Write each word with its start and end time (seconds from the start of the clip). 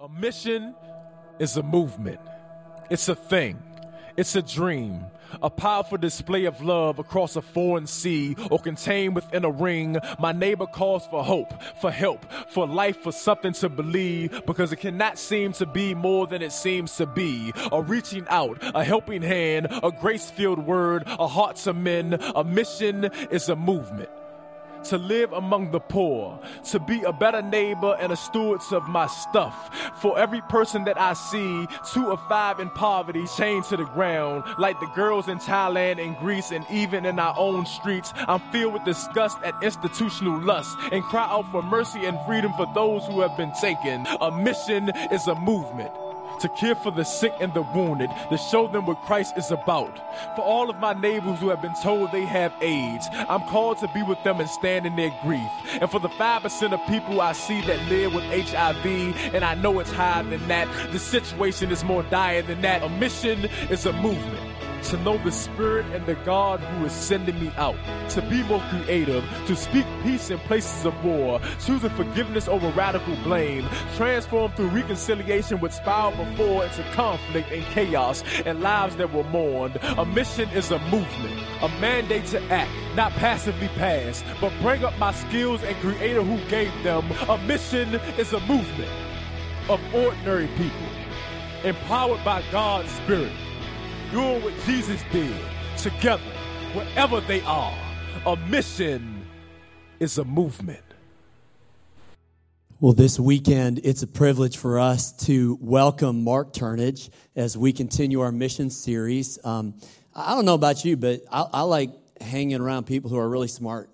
A 0.00 0.08
mission 0.08 0.76
is 1.40 1.56
a 1.56 1.62
movement. 1.64 2.20
It's 2.88 3.08
a 3.08 3.16
thing. 3.16 3.60
It's 4.16 4.36
a 4.36 4.42
dream. 4.42 5.06
A 5.42 5.50
powerful 5.50 5.98
display 5.98 6.44
of 6.44 6.62
love 6.62 7.00
across 7.00 7.34
a 7.34 7.42
foreign 7.42 7.88
sea 7.88 8.36
or 8.48 8.60
contained 8.60 9.16
within 9.16 9.44
a 9.44 9.50
ring. 9.50 9.98
My 10.20 10.30
neighbor 10.30 10.66
calls 10.66 11.04
for 11.08 11.24
hope, 11.24 11.52
for 11.80 11.90
help, 11.90 12.24
for 12.50 12.64
life, 12.64 12.98
for 12.98 13.10
something 13.10 13.52
to 13.54 13.68
believe 13.68 14.46
because 14.46 14.70
it 14.70 14.76
cannot 14.76 15.18
seem 15.18 15.52
to 15.54 15.66
be 15.66 15.96
more 15.96 16.28
than 16.28 16.42
it 16.42 16.52
seems 16.52 16.94
to 16.98 17.06
be. 17.06 17.52
A 17.72 17.82
reaching 17.82 18.24
out, 18.28 18.58
a 18.76 18.84
helping 18.84 19.22
hand, 19.22 19.66
a 19.82 19.90
grace 19.90 20.30
filled 20.30 20.64
word, 20.64 21.02
a 21.06 21.26
heart 21.26 21.56
to 21.56 21.72
mend. 21.72 22.22
A 22.36 22.44
mission 22.44 23.10
is 23.32 23.48
a 23.48 23.56
movement 23.56 24.10
to 24.88 24.98
live 24.98 25.32
among 25.32 25.70
the 25.70 25.80
poor, 25.80 26.38
to 26.70 26.78
be 26.78 27.02
a 27.02 27.12
better 27.12 27.42
neighbor 27.42 27.96
and 28.00 28.12
a 28.12 28.16
steward 28.16 28.60
of 28.72 28.88
my 28.88 29.06
stuff. 29.06 29.74
For 30.00 30.18
every 30.18 30.40
person 30.42 30.84
that 30.84 31.00
I 31.00 31.12
see, 31.14 31.66
two 31.92 32.06
or 32.06 32.16
five 32.28 32.60
in 32.60 32.70
poverty, 32.70 33.24
chained 33.36 33.64
to 33.66 33.76
the 33.76 33.84
ground, 33.84 34.44
like 34.58 34.80
the 34.80 34.86
girls 34.94 35.28
in 35.28 35.38
Thailand 35.38 36.02
and 36.04 36.16
Greece, 36.18 36.50
and 36.50 36.66
even 36.70 37.06
in 37.06 37.18
our 37.18 37.34
own 37.38 37.66
streets, 37.66 38.12
I'm 38.26 38.40
filled 38.52 38.74
with 38.74 38.84
disgust 38.84 39.38
at 39.44 39.54
institutional 39.62 40.40
lust 40.40 40.76
and 40.92 41.02
cry 41.04 41.24
out 41.24 41.50
for 41.50 41.62
mercy 41.62 42.04
and 42.06 42.18
freedom 42.26 42.52
for 42.54 42.66
those 42.74 43.04
who 43.06 43.20
have 43.20 43.36
been 43.36 43.52
taken. 43.60 44.06
A 44.20 44.30
mission 44.30 44.90
is 45.12 45.26
a 45.26 45.34
movement 45.34 45.92
to 46.40 46.48
care 46.48 46.74
for 46.74 46.90
the 46.90 47.04
sick 47.04 47.32
and 47.40 47.52
the 47.54 47.62
wounded, 47.62 48.10
to 48.30 48.38
show 48.38 48.68
them 48.68 48.86
what 48.86 49.02
Christ 49.02 49.36
is 49.36 49.50
about. 49.50 49.96
For 50.36 50.42
all 50.42 50.70
of 50.70 50.78
my 50.78 50.92
neighbors 50.94 51.38
who 51.40 51.48
have 51.48 51.62
been 51.62 51.74
told 51.82 52.12
they 52.12 52.24
have 52.24 52.52
AIDS, 52.60 53.08
I'm 53.12 53.42
called 53.42 53.78
to 53.78 53.88
be 53.88 54.02
with 54.02 54.22
them 54.24 54.40
and 54.40 54.48
stand 54.48 54.86
in 54.86 54.96
their 54.96 55.14
grief. 55.22 55.50
And 55.80 55.90
for 55.90 56.00
the 56.00 56.08
5% 56.08 56.72
of 56.72 56.86
people 56.88 57.20
I 57.20 57.32
see 57.32 57.60
that 57.62 57.88
live 57.88 58.14
with 58.14 58.24
HIV, 58.24 58.86
and 59.34 59.44
I 59.44 59.54
know 59.54 59.78
it's 59.80 59.92
higher 59.92 60.22
than 60.22 60.46
that, 60.48 60.68
the 60.92 60.98
situation 60.98 61.70
is 61.70 61.84
more 61.84 62.02
dire 62.04 62.42
than 62.42 62.62
that. 62.62 62.82
A 62.82 62.88
mission 62.88 63.44
is 63.70 63.86
a 63.86 63.92
movement 63.92 64.57
to 64.84 64.96
know 64.98 65.18
the 65.18 65.32
Spirit 65.32 65.86
and 65.92 66.04
the 66.06 66.14
God 66.24 66.60
who 66.60 66.86
is 66.86 66.92
sending 66.92 67.38
me 67.40 67.52
out, 67.56 67.76
to 68.10 68.22
be 68.22 68.42
more 68.44 68.62
creative, 68.70 69.24
to 69.46 69.56
speak 69.56 69.84
peace 70.02 70.30
in 70.30 70.38
places 70.40 70.84
of 70.84 71.04
war, 71.04 71.40
choosing 71.60 71.90
forgiveness 71.90 72.48
over 72.48 72.70
radical 72.70 73.16
blame, 73.16 73.66
transform 73.96 74.52
through 74.52 74.68
reconciliation 74.68 75.60
which 75.60 75.72
spiraled 75.72 76.16
before 76.16 76.64
into 76.64 76.82
conflict 76.92 77.50
and 77.50 77.64
chaos 77.66 78.22
and 78.46 78.60
lives 78.60 78.96
that 78.96 79.12
were 79.12 79.24
mourned. 79.24 79.76
A 79.82 80.04
mission 80.04 80.48
is 80.50 80.70
a 80.70 80.78
movement, 80.90 81.38
a 81.62 81.68
mandate 81.80 82.26
to 82.26 82.42
act, 82.50 82.70
not 82.94 83.12
passively 83.12 83.68
pass, 83.68 84.24
but 84.40 84.52
bring 84.60 84.84
up 84.84 84.96
my 84.98 85.12
skills 85.12 85.62
and 85.62 85.76
creator 85.76 86.22
who 86.22 86.38
gave 86.48 86.72
them. 86.82 87.04
A 87.28 87.38
mission 87.38 87.94
is 88.16 88.32
a 88.32 88.40
movement 88.40 88.90
of 89.68 89.80
ordinary 89.94 90.46
people, 90.56 90.88
empowered 91.64 92.24
by 92.24 92.42
God's 92.50 92.90
Spirit 92.90 93.32
doing 94.10 94.42
what 94.42 94.54
Jesus 94.64 95.02
did 95.12 95.36
together, 95.76 96.22
wherever 96.72 97.20
they 97.20 97.40
are. 97.42 97.76
A 98.26 98.36
mission 98.36 99.26
is 100.00 100.18
a 100.18 100.24
movement. 100.24 100.82
Well, 102.80 102.92
this 102.92 103.18
weekend, 103.20 103.80
it's 103.84 104.02
a 104.02 104.06
privilege 104.06 104.56
for 104.56 104.78
us 104.78 105.12
to 105.26 105.58
welcome 105.60 106.24
Mark 106.24 106.52
Turnage 106.52 107.10
as 107.36 107.58
we 107.58 107.72
continue 107.72 108.20
our 108.20 108.32
mission 108.32 108.70
series. 108.70 109.38
Um, 109.44 109.74
I 110.14 110.34
don't 110.34 110.44
know 110.44 110.54
about 110.54 110.84
you, 110.84 110.96
but 110.96 111.22
I, 111.30 111.46
I 111.52 111.62
like 111.62 111.90
hanging 112.20 112.60
around 112.60 112.86
people 112.86 113.10
who 113.10 113.18
are 113.18 113.28
really 113.28 113.48
smart 113.48 113.90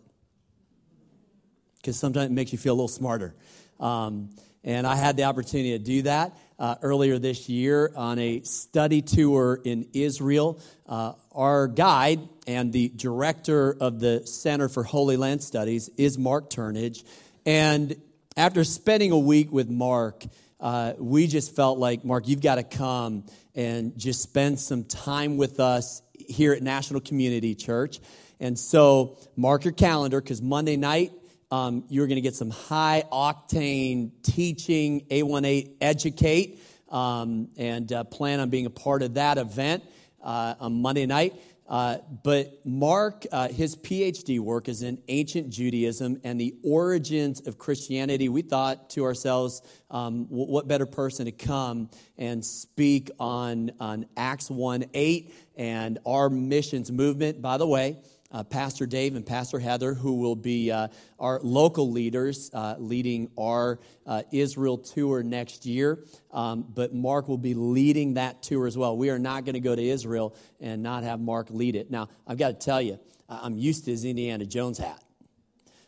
because 1.76 1.98
sometimes 1.98 2.26
it 2.26 2.32
makes 2.32 2.52
you 2.52 2.58
feel 2.58 2.74
a 2.74 2.76
little 2.76 2.88
smarter. 2.88 3.34
Um, 3.80 4.30
and 4.62 4.86
I 4.86 4.96
had 4.96 5.16
the 5.16 5.24
opportunity 5.24 5.72
to 5.72 5.78
do 5.78 6.02
that 6.02 6.36
uh, 6.58 6.76
earlier 6.82 7.18
this 7.18 7.48
year 7.48 7.92
on 7.96 8.18
a 8.18 8.42
study 8.42 9.02
tour 9.02 9.60
in 9.64 9.88
Israel. 9.92 10.60
Uh, 10.86 11.12
our 11.32 11.66
guide 11.66 12.20
and 12.46 12.72
the 12.72 12.88
director 12.90 13.76
of 13.80 14.00
the 14.00 14.26
Center 14.26 14.68
for 14.68 14.82
Holy 14.82 15.16
Land 15.16 15.42
Studies 15.42 15.90
is 15.96 16.18
Mark 16.18 16.50
Turnage. 16.50 17.04
And 17.46 17.96
after 18.36 18.64
spending 18.64 19.12
a 19.12 19.18
week 19.18 19.52
with 19.52 19.68
Mark, 19.68 20.24
uh, 20.60 20.94
we 20.98 21.26
just 21.26 21.54
felt 21.54 21.78
like, 21.78 22.04
Mark, 22.04 22.28
you've 22.28 22.40
got 22.40 22.56
to 22.56 22.62
come 22.62 23.24
and 23.54 23.96
just 23.98 24.22
spend 24.22 24.58
some 24.58 24.84
time 24.84 25.36
with 25.36 25.60
us 25.60 26.02
here 26.16 26.52
at 26.52 26.62
National 26.62 27.00
Community 27.00 27.54
Church. 27.54 28.00
And 28.40 28.58
so, 28.58 29.18
mark 29.36 29.64
your 29.64 29.72
calendar 29.72 30.20
because 30.20 30.42
Monday 30.42 30.76
night 30.76 31.12
um, 31.54 31.84
you're 31.88 32.08
going 32.08 32.16
to 32.16 32.20
get 32.20 32.34
some 32.34 32.50
high 32.50 33.04
octane 33.12 34.10
teaching, 34.24 35.02
A18 35.08 35.76
Educate, 35.80 36.60
um, 36.88 37.48
and 37.56 37.92
uh, 37.92 38.02
plan 38.02 38.40
on 38.40 38.50
being 38.50 38.66
a 38.66 38.70
part 38.70 39.02
of 39.02 39.14
that 39.14 39.38
event 39.38 39.84
uh, 40.20 40.56
on 40.58 40.82
Monday 40.82 41.06
night. 41.06 41.34
Uh, 41.68 41.98
but 42.24 42.60
Mark, 42.66 43.24
uh, 43.30 43.46
his 43.48 43.76
PhD 43.76 44.40
work 44.40 44.68
is 44.68 44.82
in 44.82 44.98
ancient 45.06 45.50
Judaism 45.50 46.20
and 46.24 46.40
the 46.40 46.56
origins 46.64 47.46
of 47.46 47.56
Christianity. 47.56 48.28
We 48.28 48.42
thought 48.42 48.90
to 48.90 49.04
ourselves, 49.04 49.62
um, 49.92 50.26
what 50.28 50.66
better 50.66 50.86
person 50.86 51.26
to 51.26 51.32
come 51.32 51.88
and 52.18 52.44
speak 52.44 53.12
on, 53.20 53.70
on 53.78 54.06
Acts 54.16 54.50
1 54.50 54.86
8 54.92 55.34
and 55.56 56.00
our 56.04 56.28
missions 56.28 56.90
movement? 56.90 57.40
By 57.40 57.58
the 57.58 57.66
way, 57.66 57.98
uh, 58.34 58.42
Pastor 58.42 58.84
Dave 58.84 59.14
and 59.14 59.24
Pastor 59.24 59.60
Heather, 59.60 59.94
who 59.94 60.16
will 60.16 60.34
be 60.34 60.70
uh, 60.70 60.88
our 61.20 61.40
local 61.42 61.90
leaders 61.90 62.50
uh, 62.52 62.74
leading 62.78 63.30
our 63.38 63.78
uh, 64.06 64.22
Israel 64.32 64.76
tour 64.76 65.22
next 65.22 65.64
year. 65.64 66.04
Um, 66.32 66.66
but 66.74 66.92
Mark 66.92 67.28
will 67.28 67.38
be 67.38 67.54
leading 67.54 68.14
that 68.14 68.42
tour 68.42 68.66
as 68.66 68.76
well. 68.76 68.96
We 68.96 69.10
are 69.10 69.20
not 69.20 69.44
going 69.44 69.54
to 69.54 69.60
go 69.60 69.76
to 69.76 69.82
Israel 69.82 70.34
and 70.60 70.82
not 70.82 71.04
have 71.04 71.20
Mark 71.20 71.48
lead 71.50 71.76
it. 71.76 71.92
Now, 71.92 72.08
I've 72.26 72.38
got 72.38 72.48
to 72.48 72.66
tell 72.66 72.82
you, 72.82 72.98
I'm 73.28 73.56
used 73.56 73.84
to 73.84 73.92
his 73.92 74.04
Indiana 74.04 74.44
Jones 74.44 74.78
hat. 74.78 75.03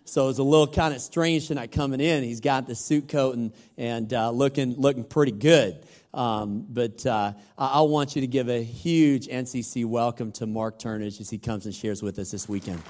So 0.09 0.28
it's 0.28 0.39
a 0.39 0.43
little 0.44 0.69
kind 0.69 0.94
of 0.94 1.00
strange 1.00 1.49
tonight 1.49 1.72
coming 1.72 2.00
in. 2.00 2.22
He's 2.22 2.39
got 2.39 2.69
the 2.69 2.77
suit 2.77 3.09
coat 3.09 3.34
and, 3.34 3.53
and 3.77 4.15
uh, 4.15 4.31
looking, 4.31 4.77
looking 4.77 5.03
pretty 5.03 5.33
good. 5.33 5.84
Um, 6.15 6.65
but 6.69 7.05
uh, 7.05 7.33
I 7.59 7.81
want 7.81 8.15
you 8.15 8.21
to 8.21 8.28
give 8.28 8.49
a 8.49 8.62
huge 8.62 9.27
NCC 9.27 9.84
welcome 9.84 10.31
to 10.33 10.47
Mark 10.47 10.78
Turnage 10.78 11.21
as 11.21 11.28
he 11.28 11.39
comes 11.39 11.66
and 11.66 11.75
shares 11.75 12.05
with 12.05 12.21
us 12.21 12.31
this 12.31 12.49
weekend. 12.49 12.81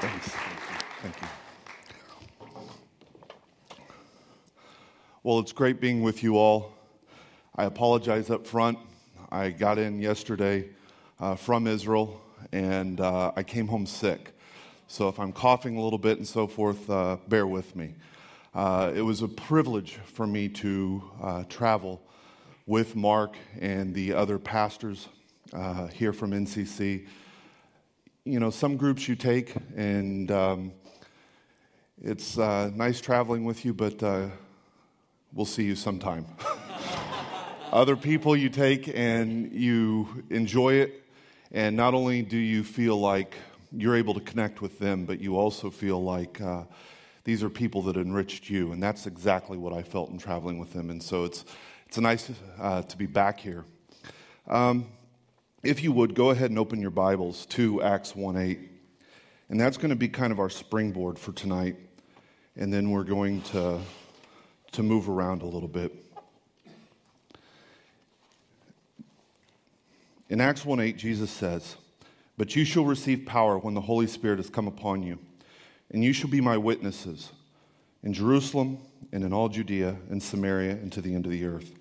Thanks. 0.00 0.34
Thank 1.00 1.14
you. 1.22 1.28
Well, 5.22 5.38
it's 5.38 5.52
great 5.52 5.80
being 5.80 6.02
with 6.02 6.24
you 6.24 6.36
all. 6.36 6.72
I 7.54 7.66
apologize 7.66 8.30
up 8.30 8.48
front. 8.48 8.78
I 9.30 9.50
got 9.50 9.78
in 9.78 10.00
yesterday 10.00 10.70
uh, 11.20 11.34
from 11.34 11.66
Israel 11.66 12.20
and 12.52 13.00
uh, 13.00 13.32
I 13.36 13.42
came 13.42 13.68
home 13.68 13.86
sick. 13.86 14.32
So 14.88 15.08
if 15.08 15.20
I'm 15.20 15.32
coughing 15.32 15.76
a 15.76 15.82
little 15.82 15.98
bit 15.98 16.18
and 16.18 16.26
so 16.26 16.46
forth, 16.46 16.88
uh, 16.88 17.18
bear 17.28 17.46
with 17.46 17.76
me. 17.76 17.94
Uh, 18.54 18.90
it 18.94 19.02
was 19.02 19.22
a 19.22 19.28
privilege 19.28 19.98
for 20.04 20.26
me 20.26 20.48
to 20.48 21.02
uh, 21.22 21.44
travel 21.48 22.00
with 22.66 22.96
Mark 22.96 23.36
and 23.60 23.94
the 23.94 24.14
other 24.14 24.38
pastors 24.38 25.08
here 25.92 26.12
from 26.12 26.30
NCC. 26.32 27.06
You 28.24 28.40
know, 28.40 28.50
some 28.50 28.76
groups 28.76 29.08
you 29.08 29.16
take, 29.16 29.54
and 29.76 30.30
um, 30.30 30.72
it's 32.02 32.36
nice 32.36 33.00
traveling 33.00 33.44
with 33.44 33.64
you, 33.64 33.74
but 33.74 34.00
we'll 35.32 35.46
see 35.46 35.64
you 35.64 35.76
sometime. 35.76 36.26
other 37.72 37.96
people 37.96 38.36
you 38.36 38.48
take 38.48 38.88
and 38.92 39.52
you 39.52 40.24
enjoy 40.30 40.74
it, 40.74 40.99
and 41.52 41.76
not 41.76 41.94
only 41.94 42.22
do 42.22 42.36
you 42.36 42.62
feel 42.62 42.96
like 42.96 43.34
you're 43.72 43.96
able 43.96 44.14
to 44.14 44.20
connect 44.20 44.60
with 44.60 44.78
them, 44.78 45.04
but 45.04 45.20
you 45.20 45.36
also 45.36 45.70
feel 45.70 46.02
like 46.02 46.40
uh, 46.40 46.64
these 47.24 47.42
are 47.42 47.50
people 47.50 47.82
that 47.82 47.96
enriched 47.96 48.48
you. 48.48 48.72
And 48.72 48.82
that's 48.82 49.06
exactly 49.06 49.58
what 49.58 49.72
I 49.72 49.82
felt 49.82 50.10
in 50.10 50.18
traveling 50.18 50.58
with 50.58 50.72
them. 50.72 50.90
And 50.90 51.02
so 51.02 51.24
it's, 51.24 51.44
it's 51.86 51.98
nice 51.98 52.30
uh, 52.60 52.82
to 52.82 52.96
be 52.96 53.06
back 53.06 53.40
here. 53.40 53.64
Um, 54.48 54.86
if 55.62 55.82
you 55.82 55.92
would, 55.92 56.14
go 56.14 56.30
ahead 56.30 56.50
and 56.50 56.58
open 56.58 56.80
your 56.80 56.90
Bibles 56.90 57.46
to 57.46 57.82
Acts 57.82 58.16
1 58.16 58.36
8. 58.36 58.58
And 59.48 59.60
that's 59.60 59.76
going 59.76 59.90
to 59.90 59.96
be 59.96 60.08
kind 60.08 60.32
of 60.32 60.38
our 60.38 60.50
springboard 60.50 61.18
for 61.18 61.32
tonight. 61.32 61.76
And 62.56 62.72
then 62.72 62.90
we're 62.90 63.04
going 63.04 63.42
to, 63.42 63.80
to 64.72 64.82
move 64.82 65.08
around 65.08 65.42
a 65.42 65.46
little 65.46 65.68
bit. 65.68 65.92
In 70.30 70.40
Acts 70.40 70.64
1 70.64 70.78
8, 70.78 70.96
Jesus 70.96 71.30
says, 71.30 71.76
but 72.38 72.56
you 72.56 72.64
shall 72.64 72.86
receive 72.86 73.26
power 73.26 73.58
when 73.58 73.74
the 73.74 73.82
Holy 73.82 74.06
Spirit 74.06 74.38
has 74.38 74.48
come 74.48 74.66
upon 74.66 75.02
you, 75.02 75.18
and 75.90 76.02
you 76.02 76.14
shall 76.14 76.30
be 76.30 76.40
my 76.40 76.56
witnesses 76.56 77.32
in 78.02 78.14
Jerusalem 78.14 78.78
and 79.12 79.24
in 79.24 79.32
all 79.32 79.50
Judea 79.50 79.96
and 80.08 80.22
Samaria 80.22 80.70
and 80.70 80.90
to 80.92 81.02
the 81.02 81.14
end 81.14 81.26
of 81.26 81.32
the 81.32 81.44
earth. 81.44 81.72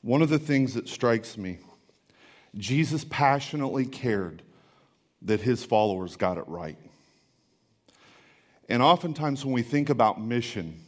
One 0.00 0.22
of 0.22 0.30
the 0.30 0.38
things 0.38 0.72
that 0.74 0.88
strikes 0.88 1.36
me, 1.36 1.58
Jesus 2.56 3.04
passionately 3.10 3.84
cared 3.84 4.42
that 5.20 5.40
his 5.42 5.64
followers 5.64 6.16
got 6.16 6.38
it 6.38 6.46
right. 6.46 6.78
And 8.68 8.82
oftentimes, 8.82 9.44
when 9.44 9.52
we 9.52 9.62
think 9.62 9.90
about 9.90 10.18
mission, 10.18 10.80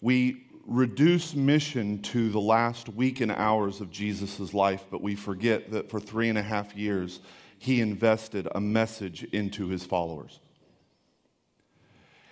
we 0.00 0.46
reduce 0.70 1.34
mission 1.34 2.00
to 2.00 2.30
the 2.30 2.40
last 2.40 2.88
week 2.88 3.20
and 3.20 3.32
hours 3.32 3.80
of 3.80 3.90
Jesus' 3.90 4.54
life, 4.54 4.84
but 4.88 5.02
we 5.02 5.16
forget 5.16 5.72
that 5.72 5.90
for 5.90 5.98
three 5.98 6.28
and 6.28 6.38
a 6.38 6.42
half 6.42 6.76
years, 6.76 7.18
he 7.58 7.80
invested 7.80 8.46
a 8.54 8.60
message 8.60 9.24
into 9.32 9.66
his 9.66 9.84
followers. 9.84 10.38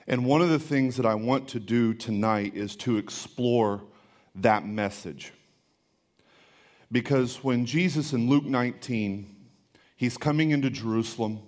And 0.07 0.25
one 0.25 0.41
of 0.41 0.51
the 0.51 0.61
things 0.61 0.97
that 0.97 1.05
I 1.05 1.17
want 1.17 1.49
to 1.49 1.61
do 1.61 1.93
tonight 1.93 2.55
is 2.55 2.77
to 2.77 2.97
explore 2.97 3.83
that 4.37 4.65
message. 4.65 5.33
Because 6.93 7.43
when 7.43 7.67
Jesus 7.67 8.13
in 8.13 8.29
Luke 8.29 8.45
19, 8.45 9.35
he's 9.97 10.17
coming 10.17 10.53
into 10.53 10.71
Jerusalem, 10.71 11.41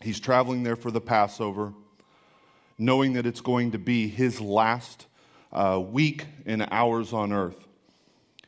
he's 0.00 0.18
traveling 0.18 0.62
there 0.62 0.76
for 0.76 0.90
the 0.90 1.00
Passover, 1.00 1.74
knowing 2.78 3.12
that 3.12 3.26
it's 3.26 3.42
going 3.42 3.72
to 3.72 3.78
be 3.78 4.08
his 4.08 4.40
last 4.40 5.06
uh, 5.52 5.82
week 5.84 6.26
and 6.46 6.66
hours 6.70 7.12
on 7.12 7.32
earth. 7.32 7.66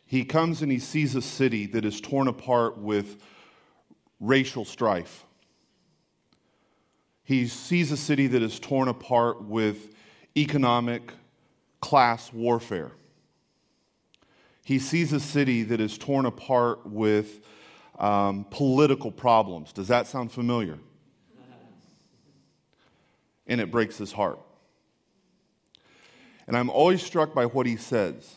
He 0.04 0.24
comes 0.24 0.62
and 0.62 0.70
he 0.70 0.78
sees 0.78 1.14
a 1.14 1.22
city 1.22 1.66
that 1.66 1.84
is 1.84 2.00
torn 2.00 2.28
apart 2.28 2.78
with 2.78 3.22
racial 4.20 4.64
strife. 4.64 5.24
He 7.24 7.46
sees 7.46 7.90
a 7.92 7.96
city 7.96 8.26
that 8.26 8.42
is 8.42 8.60
torn 8.60 8.88
apart 8.88 9.42
with 9.42 9.94
economic 10.36 11.12
class 11.80 12.32
warfare. 12.32 12.92
He 14.64 14.78
sees 14.78 15.12
a 15.12 15.20
city 15.20 15.62
that 15.64 15.80
is 15.80 15.98
torn 15.98 16.26
apart 16.26 16.86
with 16.86 17.40
um, 17.98 18.46
political 18.50 19.10
problems. 19.10 19.72
Does 19.72 19.88
that 19.88 20.06
sound 20.06 20.30
familiar? 20.30 20.78
And 23.46 23.60
it 23.60 23.70
breaks 23.70 23.98
his 23.98 24.12
heart. 24.12 24.38
And 26.52 26.58
I'm 26.58 26.68
always 26.68 27.02
struck 27.02 27.32
by 27.32 27.46
what 27.46 27.64
he 27.64 27.76
says. 27.76 28.36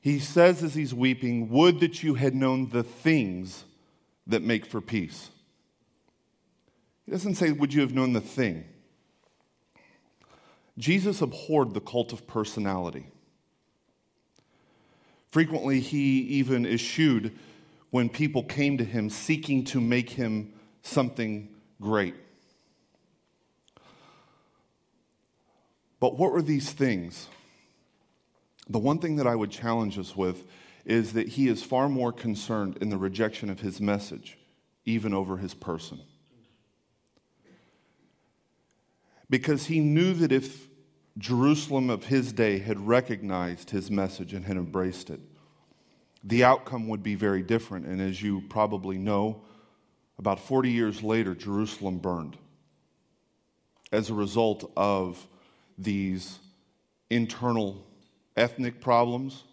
He 0.00 0.18
says 0.18 0.64
as 0.64 0.74
he's 0.74 0.92
weeping, 0.92 1.50
Would 1.50 1.78
that 1.78 2.02
you 2.02 2.14
had 2.14 2.34
known 2.34 2.70
the 2.70 2.82
things 2.82 3.62
that 4.26 4.42
make 4.42 4.66
for 4.66 4.80
peace. 4.80 5.30
He 7.04 7.12
doesn't 7.12 7.36
say, 7.36 7.52
Would 7.52 7.72
you 7.72 7.82
have 7.82 7.94
known 7.94 8.12
the 8.12 8.20
thing? 8.20 8.64
Jesus 10.76 11.22
abhorred 11.22 11.74
the 11.74 11.80
cult 11.80 12.12
of 12.12 12.26
personality. 12.26 13.06
Frequently, 15.30 15.78
he 15.78 16.22
even 16.22 16.66
eschewed 16.66 17.38
when 17.90 18.08
people 18.08 18.42
came 18.42 18.78
to 18.78 18.84
him 18.84 19.10
seeking 19.10 19.62
to 19.66 19.80
make 19.80 20.10
him 20.10 20.52
something 20.82 21.54
great. 21.80 22.16
But 26.06 26.18
what 26.18 26.30
were 26.30 26.40
these 26.40 26.70
things? 26.70 27.26
The 28.68 28.78
one 28.78 29.00
thing 29.00 29.16
that 29.16 29.26
I 29.26 29.34
would 29.34 29.50
challenge 29.50 29.98
us 29.98 30.14
with 30.14 30.44
is 30.84 31.14
that 31.14 31.26
he 31.30 31.48
is 31.48 31.64
far 31.64 31.88
more 31.88 32.12
concerned 32.12 32.78
in 32.80 32.90
the 32.90 32.96
rejection 32.96 33.50
of 33.50 33.58
his 33.58 33.80
message, 33.80 34.38
even 34.84 35.12
over 35.12 35.38
his 35.38 35.52
person. 35.52 35.98
Because 39.28 39.66
he 39.66 39.80
knew 39.80 40.14
that 40.14 40.30
if 40.30 40.68
Jerusalem 41.18 41.90
of 41.90 42.04
his 42.04 42.32
day 42.32 42.60
had 42.60 42.86
recognized 42.86 43.70
his 43.70 43.90
message 43.90 44.32
and 44.32 44.44
had 44.44 44.56
embraced 44.56 45.10
it, 45.10 45.18
the 46.22 46.44
outcome 46.44 46.86
would 46.86 47.02
be 47.02 47.16
very 47.16 47.42
different. 47.42 47.84
And 47.84 48.00
as 48.00 48.22
you 48.22 48.42
probably 48.42 48.96
know, 48.96 49.42
about 50.20 50.38
40 50.38 50.70
years 50.70 51.02
later, 51.02 51.34
Jerusalem 51.34 51.98
burned 51.98 52.36
as 53.90 54.08
a 54.08 54.14
result 54.14 54.70
of 54.76 55.26
these 55.78 56.38
internal 57.10 57.84
ethnic 58.36 58.80
problems, 58.80 59.44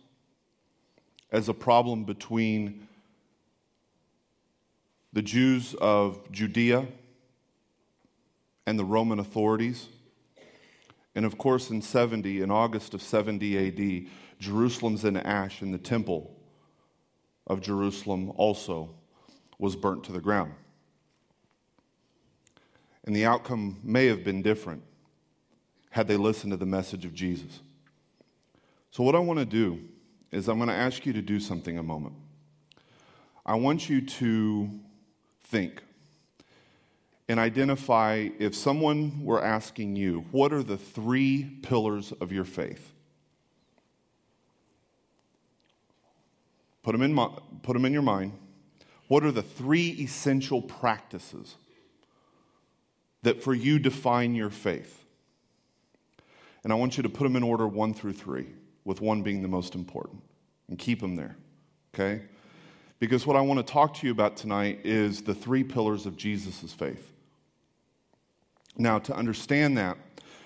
as 1.31 1.49
a 1.49 1.53
problem 1.53 2.03
between 2.03 2.87
the 5.13 5.21
Jews 5.21 5.73
of 5.81 6.31
Judea 6.31 6.87
and 8.67 8.77
the 8.77 8.85
Roman 8.85 9.19
authorities. 9.19 9.87
And 11.15 11.25
of 11.25 11.37
course, 11.37 11.69
in 11.69 11.81
70, 11.81 12.41
in 12.41 12.51
August 12.51 12.93
of 12.93 13.01
70 13.01 13.67
AD, 13.67 14.11
Jerusalem's 14.39 15.05
in 15.05 15.17
ash, 15.17 15.61
and 15.61 15.73
the 15.73 15.79
temple 15.79 16.35
of 17.47 17.61
Jerusalem 17.61 18.31
also 18.35 18.93
was 19.57 19.75
burnt 19.75 20.03
to 20.05 20.11
the 20.11 20.21
ground. 20.21 20.53
And 23.05 23.15
the 23.15 23.25
outcome 23.25 23.79
may 23.83 24.05
have 24.07 24.23
been 24.23 24.41
different 24.41 24.83
had 25.93 26.07
they 26.07 26.17
listened 26.17 26.49
to 26.49 26.57
the 26.57 26.65
message 26.65 27.05
of 27.05 27.13
Jesus. 27.13 27.59
So, 28.89 29.03
what 29.03 29.13
I 29.13 29.19
want 29.19 29.37
to 29.37 29.45
do 29.45 29.79
is 30.31 30.49
I'm 30.49 30.57
going 30.57 30.67
to 30.67 30.73
ask 30.73 31.05
you 31.05 31.13
to 31.13 31.21
do 31.21 31.39
something 31.39 31.77
a 31.77 31.83
moment. 31.83 32.15
I 33.45 33.53
want 33.53 33.87
you 33.89 34.01
to 34.01 34.71
think 35.43 35.83
and 37.29 37.39
identify 37.39 38.29
if 38.39 38.55
someone 38.55 39.23
were 39.23 39.43
asking 39.43 39.95
you, 39.95 40.25
what 40.31 40.51
are 40.51 40.63
the 40.63 40.77
three 40.77 41.43
pillars 41.61 42.11
of 42.13 42.31
your 42.31 42.43
faith? 42.43 42.91
Put 46.81 46.93
them 46.93 47.03
in, 47.03 47.15
put 47.61 47.73
them 47.73 47.85
in 47.85 47.93
your 47.93 48.01
mind. 48.01 48.33
What 49.09 49.23
are 49.23 49.31
the 49.31 49.43
three 49.43 49.89
essential 49.99 50.59
practices 50.59 51.55
that 53.21 53.43
for 53.43 53.53
you 53.53 53.77
define 53.77 54.33
your 54.33 54.49
faith? 54.49 55.02
And 56.63 56.71
I 56.71 56.75
want 56.75 56.97
you 56.97 57.03
to 57.03 57.09
put 57.09 57.23
them 57.23 57.35
in 57.35 57.43
order 57.43 57.67
one 57.67 57.93
through 57.93 58.13
three, 58.13 58.47
with 58.85 59.01
one 59.01 59.21
being 59.21 59.41
the 59.41 59.47
most 59.47 59.75
important, 59.75 60.21
and 60.69 60.77
keep 60.77 61.01
them 61.01 61.15
there, 61.15 61.35
okay? 61.93 62.23
Because 62.99 63.27
what 63.27 63.35
I 63.35 63.41
want 63.41 63.65
to 63.65 63.71
talk 63.71 63.95
to 63.95 64.07
you 64.07 64.11
about 64.11 64.37
tonight 64.37 64.79
is 64.83 65.21
the 65.21 65.35
three 65.35 65.63
pillars 65.63 66.05
of 66.05 66.15
Jesus' 66.15 66.71
faith. 66.71 67.11
Now, 68.77 68.99
to 68.99 69.15
understand 69.15 69.77
that, 69.77 69.97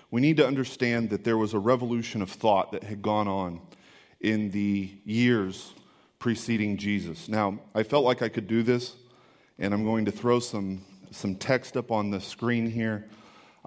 we 0.10 0.22
need 0.22 0.38
to 0.38 0.48
understand 0.48 1.10
that 1.12 1.24
there 1.24 1.38
was 1.38 1.54
a 1.54 1.60
revolution 1.60 2.22
of 2.22 2.30
thought 2.30 2.72
that 2.72 2.84
had 2.84 3.02
gone 3.02 3.28
on 3.28 3.62
in 4.22 4.52
the 4.52 4.92
years 5.06 5.74
preceding 6.20 6.78
Jesus. 6.78 7.30
Now, 7.30 7.60
I 7.76 7.84
felt 7.84 8.06
like 8.06 8.22
I 8.22 8.30
could 8.30 8.48
do 8.48 8.64
this, 8.64 8.96
and 9.60 9.74
I'm 9.74 9.84
going 9.84 10.06
to 10.06 10.12
throw 10.12 10.40
some, 10.40 10.84
some 11.12 11.36
text 11.36 11.78
up 11.78 11.92
on 11.92 12.10
the 12.10 12.20
screen 12.20 12.70
here. 12.70 13.08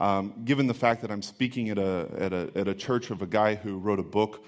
Um, 0.01 0.33
given 0.47 0.67
the 0.67 0.75
fact 0.75 1.03
that 1.03 1.11
I'm 1.11 1.21
speaking 1.21 1.69
at 1.69 1.79
a, 1.79 2.09
at, 2.19 2.33
a, 2.33 2.51
at 2.55 2.69
a 2.69 2.75
church 2.75 3.11
of 3.11 3.21
a 3.21 3.27
guy 3.27 3.55
who 3.55 3.77
wrote 3.77 3.99
a 3.99 4.03
book 4.03 4.43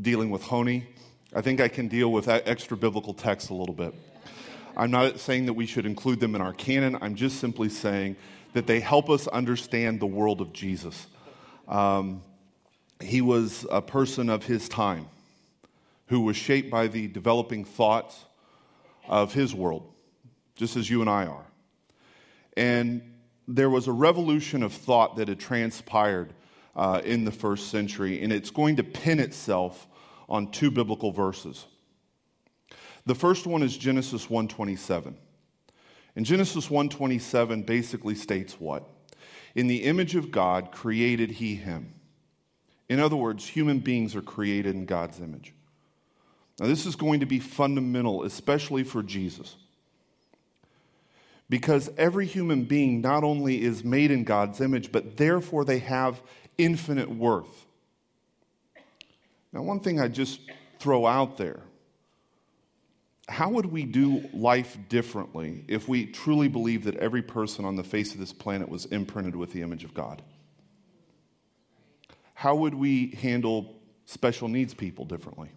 dealing 0.00 0.30
with 0.30 0.42
Honi, 0.42 0.86
I 1.34 1.40
think 1.40 1.60
I 1.60 1.66
can 1.66 1.88
deal 1.88 2.12
with 2.12 2.28
extra 2.28 2.76
biblical 2.76 3.12
texts 3.12 3.50
a 3.50 3.54
little 3.54 3.74
bit. 3.74 3.92
I'm 4.76 4.92
not 4.92 5.18
saying 5.18 5.46
that 5.46 5.54
we 5.54 5.66
should 5.66 5.84
include 5.84 6.20
them 6.20 6.36
in 6.36 6.40
our 6.40 6.52
canon. 6.52 6.96
I'm 7.00 7.16
just 7.16 7.40
simply 7.40 7.68
saying 7.68 8.14
that 8.52 8.68
they 8.68 8.78
help 8.78 9.10
us 9.10 9.26
understand 9.26 9.98
the 9.98 10.06
world 10.06 10.40
of 10.40 10.52
Jesus. 10.52 11.08
Um, 11.66 12.22
he 13.00 13.20
was 13.20 13.66
a 13.72 13.82
person 13.82 14.30
of 14.30 14.44
his 14.44 14.68
time 14.68 15.06
who 16.06 16.20
was 16.20 16.36
shaped 16.36 16.70
by 16.70 16.86
the 16.86 17.08
developing 17.08 17.64
thoughts 17.64 18.24
of 19.08 19.34
his 19.34 19.52
world, 19.52 19.92
just 20.54 20.76
as 20.76 20.88
you 20.88 21.00
and 21.00 21.10
I 21.10 21.26
are. 21.26 21.46
And 22.56 23.13
there 23.46 23.70
was 23.70 23.86
a 23.86 23.92
revolution 23.92 24.62
of 24.62 24.72
thought 24.72 25.16
that 25.16 25.28
had 25.28 25.38
transpired 25.38 26.32
uh, 26.76 27.00
in 27.04 27.24
the 27.24 27.32
first 27.32 27.68
century, 27.68 28.22
and 28.22 28.32
it's 28.32 28.50
going 28.50 28.76
to 28.76 28.84
pin 28.84 29.20
itself 29.20 29.86
on 30.28 30.50
two 30.50 30.70
biblical 30.70 31.12
verses. 31.12 31.66
The 33.06 33.14
first 33.14 33.46
one 33.46 33.62
is 33.62 33.76
Genesis 33.76 34.26
1:27. 34.26 35.14
And 36.16 36.24
Genesis 36.24 36.68
1:27 36.68 37.66
basically 37.66 38.14
states 38.14 38.58
what? 38.58 38.88
In 39.54 39.66
the 39.66 39.84
image 39.84 40.14
of 40.14 40.30
God 40.30 40.72
created 40.72 41.32
he 41.32 41.54
him. 41.54 41.94
In 42.88 43.00
other 43.00 43.16
words, 43.16 43.46
human 43.46 43.78
beings 43.78 44.16
are 44.16 44.22
created 44.22 44.74
in 44.74 44.86
God's 44.86 45.20
image. 45.20 45.52
Now 46.58 46.66
this 46.66 46.86
is 46.86 46.96
going 46.96 47.20
to 47.20 47.26
be 47.26 47.40
fundamental 47.40 48.22
especially 48.24 48.84
for 48.84 49.02
Jesus 49.02 49.56
because 51.48 51.90
every 51.96 52.26
human 52.26 52.64
being 52.64 53.00
not 53.00 53.24
only 53.24 53.62
is 53.62 53.84
made 53.84 54.10
in 54.10 54.24
God's 54.24 54.60
image, 54.60 54.90
but 54.90 55.16
therefore 55.16 55.64
they 55.64 55.78
have 55.80 56.22
infinite 56.58 57.10
worth. 57.10 57.66
Now, 59.52 59.62
one 59.62 59.80
thing 59.80 60.00
I 60.00 60.08
just 60.08 60.40
throw 60.78 61.06
out 61.06 61.36
there 61.36 61.60
how 63.28 63.48
would 63.50 63.66
we 63.66 63.84
do 63.84 64.28
life 64.34 64.76
differently 64.88 65.64
if 65.66 65.88
we 65.88 66.06
truly 66.06 66.48
believed 66.48 66.84
that 66.84 66.96
every 66.96 67.22
person 67.22 67.64
on 67.64 67.76
the 67.76 67.82
face 67.82 68.12
of 68.12 68.20
this 68.20 68.32
planet 68.32 68.68
was 68.68 68.84
imprinted 68.86 69.34
with 69.34 69.52
the 69.52 69.62
image 69.62 69.82
of 69.84 69.94
God? 69.94 70.20
How 72.34 72.54
would 72.54 72.74
we 72.74 73.12
handle 73.22 73.80
special 74.04 74.48
needs 74.48 74.74
people 74.74 75.06
differently? 75.06 75.50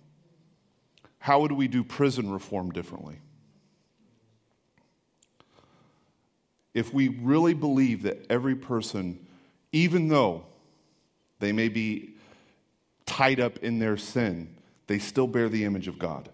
How 1.19 1.41
would 1.41 1.51
we 1.51 1.67
do 1.67 1.83
prison 1.83 2.31
reform 2.31 2.71
differently? 2.71 3.19
If 6.77 6.93
we 6.93 7.07
really 7.07 7.55
believe 7.55 8.03
that 8.03 8.25
every 8.29 8.55
person 8.55 9.19
even 9.71 10.07
though 10.07 10.45
they 11.39 11.51
may 11.51 11.69
be 11.69 12.15
tied 13.05 13.39
up 13.39 13.57
in 13.59 13.79
their 13.79 13.97
sin, 13.97 14.55
they 14.87 14.99
still 14.99 15.27
bear 15.27 15.49
the 15.49 15.65
image 15.65 15.87
of 15.87 15.99
God. 15.99 16.29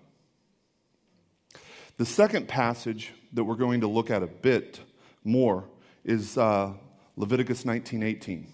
The 1.98 2.06
second 2.06 2.48
passage 2.48 3.14
that 3.34 3.44
we're 3.44 3.56
going 3.56 3.82
to 3.82 3.88
look 3.88 4.10
at 4.10 4.24
a 4.24 4.28
bit 4.28 4.80
more 5.24 5.66
is 6.04 6.38
uh, 6.38 6.74
Leviticus 7.16 7.64
19:18. 7.64 8.46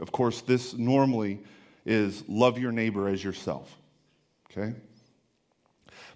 Of 0.00 0.12
course, 0.12 0.40
this 0.40 0.74
normally 0.74 1.40
is 1.86 2.22
love 2.28 2.58
your 2.58 2.72
neighbor 2.72 3.08
as 3.08 3.22
yourself. 3.22 3.76
Okay? 4.50 4.74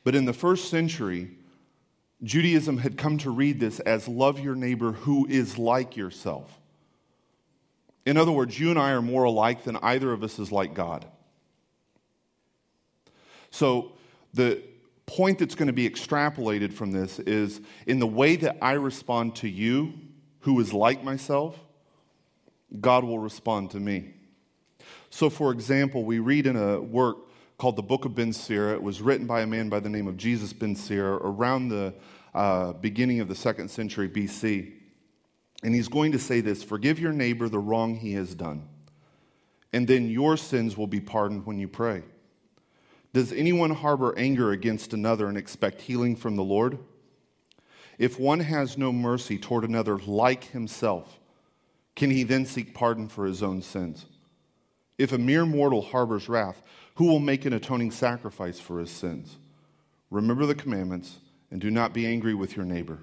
But 0.05 0.15
in 0.15 0.25
the 0.25 0.33
first 0.33 0.71
century, 0.71 1.38
Judaism 2.23 2.79
had 2.79 2.99
come 2.99 3.19
to 3.19 3.31
read 3.31 3.61
this 3.61 3.81
as 3.81 4.09
love 4.09 4.41
your 4.41 4.55
neighbor 4.55 4.93
who 4.93 5.27
is 5.27 5.57
like 5.59 5.97
yourself. 5.97 6.59
In 8.05 8.17
other 8.17 8.33
words, 8.33 8.59
you 8.59 8.71
and 8.71 8.79
I 8.79 8.93
are 8.93 9.03
more 9.03 9.25
alike 9.25 9.65
than 9.65 9.77
either 9.77 10.13
of 10.13 10.23
us 10.23 10.39
is 10.39 10.51
like 10.51 10.75
God. 10.75 11.07
So 13.51 13.93
the 14.35 14.63
point 15.07 15.39
that's 15.39 15.55
going 15.55 15.69
to 15.69 15.73
be 15.73 15.89
extrapolated 15.89 16.73
from 16.73 16.93
this 16.93 17.19
is 17.21 17.61
in 17.87 17.99
the 17.99 18.07
way 18.07 18.37
that 18.37 18.59
I 18.63 18.73
respond 18.73 19.37
to 19.37 19.49
you, 19.49 19.95
who 20.41 20.59
is 20.61 20.73
like 20.73 21.03
myself, 21.03 21.59
God 22.81 23.05
will 23.05 23.19
respond 23.19 23.71
to 23.73 23.81
me. 23.81 24.15
So, 25.11 25.31
for 25.31 25.53
example, 25.53 26.05
we 26.05 26.19
read 26.19 26.47
in 26.47 26.57
a 26.57 26.81
work 26.81 27.28
called 27.59 27.75
the 27.75 27.83
Book 27.83 28.05
of 28.05 28.15
Ben 28.15 28.33
Sira. 28.33 28.73
It 28.73 28.83
was 28.83 29.03
written 29.03 29.27
by 29.27 29.41
a 29.41 29.47
man 29.47 29.69
by 29.69 29.81
the 29.81 29.89
name 29.89 30.07
of 30.07 30.17
Jesus 30.17 30.53
Ben 30.53 30.77
Sira 30.77 31.17
around 31.17 31.69
the 31.69 31.93
uh, 32.33 32.73
beginning 32.75 33.19
of 33.19 33.27
the 33.27 33.35
second 33.35 33.69
century 33.69 34.09
BC. 34.09 34.73
And 35.65 35.75
he's 35.75 35.89
going 35.89 36.13
to 36.13 36.21
say 36.21 36.41
this 36.41 36.63
Forgive 36.63 37.01
your 37.01 37.13
neighbor 37.13 37.49
the 37.49 37.59
wrong 37.59 37.97
he 37.97 38.13
has 38.13 38.35
done, 38.35 38.69
and 39.73 39.89
then 39.89 40.09
your 40.09 40.37
sins 40.37 40.77
will 40.77 40.87
be 40.87 41.01
pardoned 41.01 41.47
when 41.47 41.59
you 41.59 41.67
pray. 41.67 42.05
Does 43.13 43.33
anyone 43.33 43.71
harbor 43.71 44.17
anger 44.17 44.53
against 44.53 44.93
another 44.93 45.27
and 45.27 45.37
expect 45.37 45.81
healing 45.81 46.15
from 46.15 46.37
the 46.37 46.45
Lord? 46.45 46.79
If 47.99 48.21
one 48.21 48.39
has 48.39 48.79
no 48.79 48.93
mercy 48.93 49.37
toward 49.37 49.65
another 49.65 49.99
like 49.99 50.45
himself, 50.45 51.19
can 51.97 52.11
he 52.11 52.23
then 52.23 52.47
seek 52.47 52.75
pardon 52.75 53.09
for 53.09 53.27
his 53.27 53.43
own 53.43 53.63
sins? 53.63 54.07
If 54.99 55.13
a 55.13 55.19
mere 55.19 55.47
mortal 55.47 55.83
harbors 55.83 56.29
wrath, 56.29 56.63
who 56.99 57.07
will 57.07 57.21
make 57.21 57.45
an 57.45 57.53
atoning 57.53 57.93
sacrifice 57.93 58.59
for 58.59 58.81
his 58.81 58.91
sins? 58.91 59.37
Remember 60.11 60.47
the 60.47 60.55
commandments 60.57 61.19
and 61.49 61.61
do 61.61 61.71
not 61.71 61.93
be 61.93 62.05
angry 62.05 62.35
with 62.35 62.57
your 62.57 62.67
neighbor. 62.67 62.99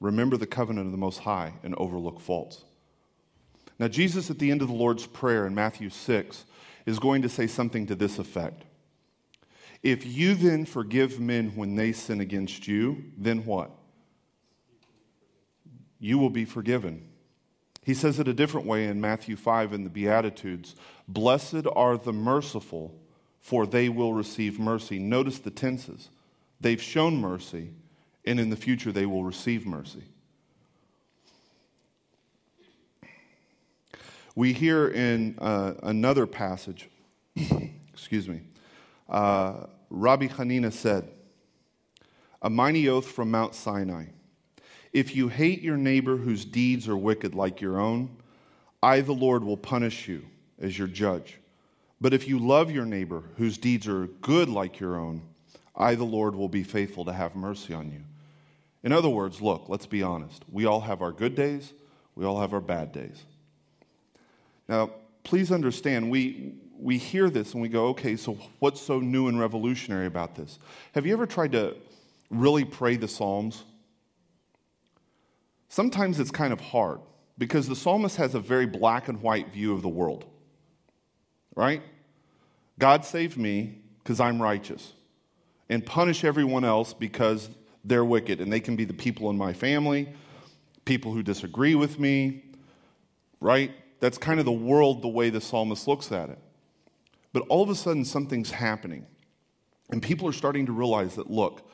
Remember 0.00 0.38
the 0.38 0.46
covenant 0.46 0.86
of 0.86 0.92
the 0.92 0.98
Most 0.98 1.18
High 1.18 1.52
and 1.62 1.74
overlook 1.74 2.18
faults. 2.18 2.64
Now, 3.78 3.88
Jesus, 3.88 4.30
at 4.30 4.38
the 4.38 4.50
end 4.50 4.62
of 4.62 4.68
the 4.68 4.74
Lord's 4.74 5.04
Prayer 5.04 5.46
in 5.46 5.54
Matthew 5.54 5.90
6, 5.90 6.46
is 6.86 6.98
going 6.98 7.20
to 7.20 7.28
say 7.28 7.46
something 7.46 7.86
to 7.88 7.94
this 7.94 8.18
effect. 8.18 8.64
If 9.82 10.06
you 10.06 10.34
then 10.34 10.64
forgive 10.64 11.20
men 11.20 11.50
when 11.56 11.74
they 11.74 11.92
sin 11.92 12.22
against 12.22 12.66
you, 12.66 13.04
then 13.18 13.44
what? 13.44 13.70
You 16.00 16.16
will 16.16 16.30
be 16.30 16.46
forgiven. 16.46 17.06
He 17.88 17.94
says 17.94 18.20
it 18.20 18.28
a 18.28 18.34
different 18.34 18.66
way 18.66 18.84
in 18.84 19.00
Matthew 19.00 19.34
5 19.34 19.72
in 19.72 19.82
the 19.82 19.88
Beatitudes 19.88 20.76
Blessed 21.08 21.66
are 21.74 21.96
the 21.96 22.12
merciful, 22.12 22.94
for 23.40 23.66
they 23.66 23.88
will 23.88 24.12
receive 24.12 24.60
mercy. 24.60 24.98
Notice 24.98 25.38
the 25.38 25.50
tenses. 25.50 26.10
They've 26.60 26.82
shown 26.82 27.16
mercy, 27.16 27.70
and 28.26 28.38
in 28.38 28.50
the 28.50 28.56
future 28.56 28.92
they 28.92 29.06
will 29.06 29.24
receive 29.24 29.64
mercy. 29.66 30.02
We 34.34 34.52
hear 34.52 34.88
in 34.88 35.38
uh, 35.38 35.72
another 35.82 36.26
passage, 36.26 36.90
excuse 37.90 38.28
me, 38.28 38.42
uh, 39.08 39.64
Rabbi 39.88 40.26
Hanina 40.26 40.74
said, 40.74 41.08
A 42.42 42.50
mighty 42.50 42.86
oath 42.86 43.06
from 43.06 43.30
Mount 43.30 43.54
Sinai. 43.54 44.08
If 44.92 45.14
you 45.14 45.28
hate 45.28 45.62
your 45.62 45.76
neighbor 45.76 46.16
whose 46.16 46.44
deeds 46.44 46.88
are 46.88 46.96
wicked 46.96 47.34
like 47.34 47.60
your 47.60 47.80
own, 47.80 48.16
I, 48.82 49.00
the 49.00 49.12
Lord, 49.12 49.44
will 49.44 49.56
punish 49.56 50.08
you 50.08 50.24
as 50.60 50.78
your 50.78 50.88
judge. 50.88 51.38
But 52.00 52.14
if 52.14 52.28
you 52.28 52.38
love 52.38 52.70
your 52.70 52.84
neighbor 52.84 53.24
whose 53.36 53.58
deeds 53.58 53.88
are 53.88 54.06
good 54.20 54.48
like 54.48 54.78
your 54.78 54.96
own, 54.96 55.22
I, 55.74 55.94
the 55.94 56.04
Lord, 56.04 56.34
will 56.34 56.48
be 56.48 56.62
faithful 56.62 57.04
to 57.04 57.12
have 57.12 57.34
mercy 57.34 57.74
on 57.74 57.90
you. 57.90 58.02
In 58.82 58.92
other 58.92 59.08
words, 59.08 59.40
look, 59.40 59.68
let's 59.68 59.86
be 59.86 60.02
honest. 60.02 60.44
We 60.50 60.66
all 60.66 60.80
have 60.80 61.02
our 61.02 61.12
good 61.12 61.34
days, 61.34 61.72
we 62.14 62.24
all 62.24 62.40
have 62.40 62.54
our 62.54 62.60
bad 62.60 62.92
days. 62.92 63.24
Now, 64.68 64.90
please 65.24 65.50
understand, 65.50 66.10
we, 66.10 66.54
we 66.78 66.98
hear 66.98 67.30
this 67.30 67.52
and 67.54 67.62
we 67.62 67.68
go, 67.68 67.88
okay, 67.88 68.16
so 68.16 68.38
what's 68.60 68.80
so 68.80 69.00
new 69.00 69.28
and 69.28 69.40
revolutionary 69.40 70.06
about 70.06 70.34
this? 70.34 70.58
Have 70.94 71.06
you 71.06 71.12
ever 71.12 71.26
tried 71.26 71.52
to 71.52 71.76
really 72.30 72.64
pray 72.64 72.96
the 72.96 73.08
Psalms? 73.08 73.64
Sometimes 75.68 76.18
it's 76.18 76.30
kind 76.30 76.52
of 76.52 76.60
hard 76.60 77.00
because 77.36 77.68
the 77.68 77.76
psalmist 77.76 78.16
has 78.16 78.34
a 78.34 78.40
very 78.40 78.66
black 78.66 79.08
and 79.08 79.22
white 79.22 79.52
view 79.52 79.72
of 79.72 79.82
the 79.82 79.88
world, 79.88 80.24
right? 81.54 81.82
God 82.78 83.04
save 83.04 83.36
me 83.36 83.82
because 84.02 84.20
I'm 84.20 84.40
righteous, 84.40 84.94
and 85.68 85.84
punish 85.84 86.24
everyone 86.24 86.64
else 86.64 86.94
because 86.94 87.50
they're 87.84 88.04
wicked, 88.04 88.40
and 88.40 88.52
they 88.52 88.60
can 88.60 88.74
be 88.74 88.84
the 88.84 88.94
people 88.94 89.28
in 89.30 89.36
my 89.36 89.52
family, 89.52 90.08
people 90.84 91.12
who 91.12 91.22
disagree 91.22 91.74
with 91.74 91.98
me, 91.98 92.44
right? 93.40 93.70
That's 94.00 94.16
kind 94.16 94.40
of 94.40 94.46
the 94.46 94.52
world 94.52 95.02
the 95.02 95.08
way 95.08 95.28
the 95.28 95.40
psalmist 95.40 95.86
looks 95.86 96.10
at 96.10 96.30
it. 96.30 96.38
But 97.32 97.42
all 97.48 97.62
of 97.62 97.68
a 97.68 97.74
sudden, 97.74 98.04
something's 98.04 98.50
happening, 98.50 99.06
and 99.90 100.02
people 100.02 100.26
are 100.26 100.32
starting 100.32 100.66
to 100.66 100.72
realize 100.72 101.14
that, 101.16 101.30
look, 101.30 101.68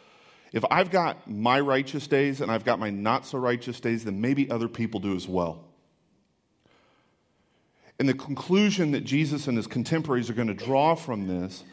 if 0.55 0.65
I've 0.71 0.93
got 0.93 1.29
my 1.29 1.59
righteous 1.59 2.07
days 2.07 2.41
and 2.41 2.49
I've 2.49 2.65
got 2.65 2.79
my 2.79 2.89
not 2.89 3.27
so 3.27 3.39
righteous 3.39 3.81
days, 3.81 4.05
then 4.05 4.21
maybe 4.21 4.49
other 4.49 4.69
people 4.69 5.01
do 5.01 5.17
as 5.17 5.27
well. 5.27 5.65
And 7.99 8.09
the 8.09 8.15
conclusion 8.15 8.93
that 8.93 9.01
Jesus 9.01 9.49
and 9.49 9.57
his 9.57 9.67
contemporaries 9.67 10.31
are 10.31 10.35
going 10.35 10.47
to 10.47 10.55
draw 10.55 10.95
from 10.95 11.27
this 11.27 11.65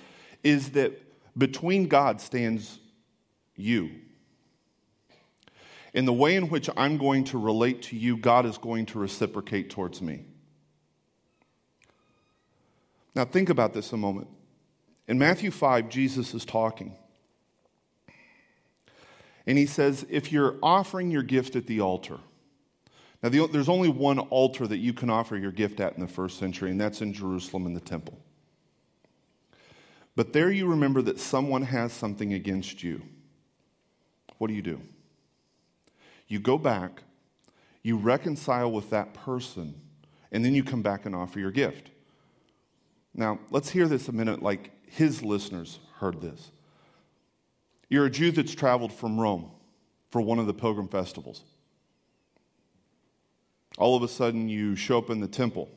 is 0.43 0.71
that 0.71 0.99
between 1.37 1.87
God 1.87 2.19
stands 2.19 2.79
you. 3.55 3.91
In 5.93 6.05
the 6.05 6.13
way 6.13 6.35
in 6.35 6.49
which 6.49 6.67
I'm 6.75 6.97
going 6.97 7.25
to 7.25 7.37
relate 7.37 7.83
to 7.83 7.95
you, 7.95 8.17
God 8.17 8.47
is 8.47 8.57
going 8.57 8.87
to 8.87 8.99
reciprocate 8.99 9.69
towards 9.69 10.01
me. 10.01 10.25
Now, 13.13 13.25
think 13.25 13.49
about 13.49 13.75
this 13.75 13.93
a 13.93 13.97
moment. 13.97 14.29
In 15.07 15.19
Matthew 15.19 15.51
5, 15.51 15.87
Jesus 15.89 16.33
is 16.33 16.45
talking. 16.45 16.95
And 19.47 19.57
he 19.57 19.65
says, 19.65 20.05
if 20.09 20.31
you're 20.31 20.55
offering 20.61 21.11
your 21.11 21.23
gift 21.23 21.55
at 21.55 21.67
the 21.67 21.81
altar, 21.81 22.19
now 23.23 23.29
the, 23.29 23.47
there's 23.47 23.69
only 23.69 23.89
one 23.89 24.19
altar 24.19 24.67
that 24.67 24.77
you 24.77 24.93
can 24.93 25.09
offer 25.09 25.37
your 25.37 25.51
gift 25.51 25.79
at 25.79 25.93
in 25.93 26.01
the 26.01 26.07
first 26.07 26.37
century, 26.37 26.71
and 26.71 26.79
that's 26.79 27.01
in 27.01 27.13
Jerusalem 27.13 27.65
in 27.65 27.73
the 27.73 27.79
temple. 27.79 28.19
But 30.15 30.33
there 30.33 30.51
you 30.51 30.67
remember 30.67 31.01
that 31.03 31.19
someone 31.19 31.63
has 31.63 31.93
something 31.93 32.33
against 32.33 32.83
you. 32.83 33.01
What 34.37 34.47
do 34.47 34.53
you 34.53 34.61
do? 34.61 34.81
You 36.27 36.39
go 36.39 36.57
back, 36.57 37.03
you 37.83 37.97
reconcile 37.97 38.71
with 38.71 38.89
that 38.89 39.13
person, 39.13 39.75
and 40.31 40.43
then 40.43 40.53
you 40.53 40.63
come 40.63 40.81
back 40.81 41.05
and 41.05 41.15
offer 41.15 41.39
your 41.39 41.51
gift. 41.51 41.91
Now, 43.13 43.39
let's 43.49 43.69
hear 43.69 43.87
this 43.87 44.07
a 44.07 44.11
minute 44.11 44.41
like 44.41 44.71
his 44.87 45.23
listeners 45.23 45.79
heard 45.95 46.21
this. 46.21 46.51
You're 47.91 48.05
a 48.05 48.09
Jew 48.09 48.31
that's 48.31 48.55
traveled 48.55 48.93
from 48.93 49.19
Rome 49.19 49.51
for 50.11 50.21
one 50.21 50.39
of 50.39 50.47
the 50.47 50.53
pilgrim 50.53 50.87
festivals. 50.87 51.43
All 53.77 53.97
of 53.97 54.03
a 54.03 54.07
sudden, 54.07 54.47
you 54.47 54.77
show 54.77 54.97
up 54.97 55.09
in 55.09 55.19
the 55.19 55.27
temple, 55.27 55.67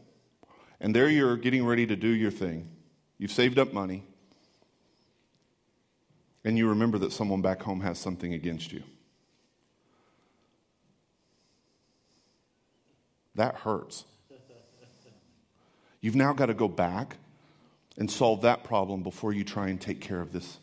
and 0.81 0.95
there 0.95 1.09
you're 1.09 1.37
getting 1.37 1.67
ready 1.67 1.89
to 1.89 1.97
do 1.97 2.07
your 2.07 2.31
thing. 2.31 2.71
You've 3.19 3.33
saved 3.33 3.59
up 3.59 3.73
money, 3.73 4.05
and 6.45 6.57
you 6.57 6.69
remember 6.69 6.99
that 6.99 7.11
someone 7.11 7.43
back 7.43 7.61
home 7.61 7.81
has 7.81 7.99
something 7.99 8.33
against 8.33 8.73
you. 8.73 8.85
That 13.35 13.57
hurts. 13.57 14.05
You've 16.01 16.15
now 16.15 16.33
got 16.33 16.47
to 16.47 16.55
go 16.55 16.69
back 16.69 17.17
and 17.97 18.09
solve 18.09 18.43
that 18.43 18.63
problem 18.63 19.03
before 19.03 19.33
you 19.33 19.43
try 19.43 19.67
and 19.67 19.81
take 19.81 20.01
care 20.01 20.21
of 20.21 20.33
this 20.33 20.59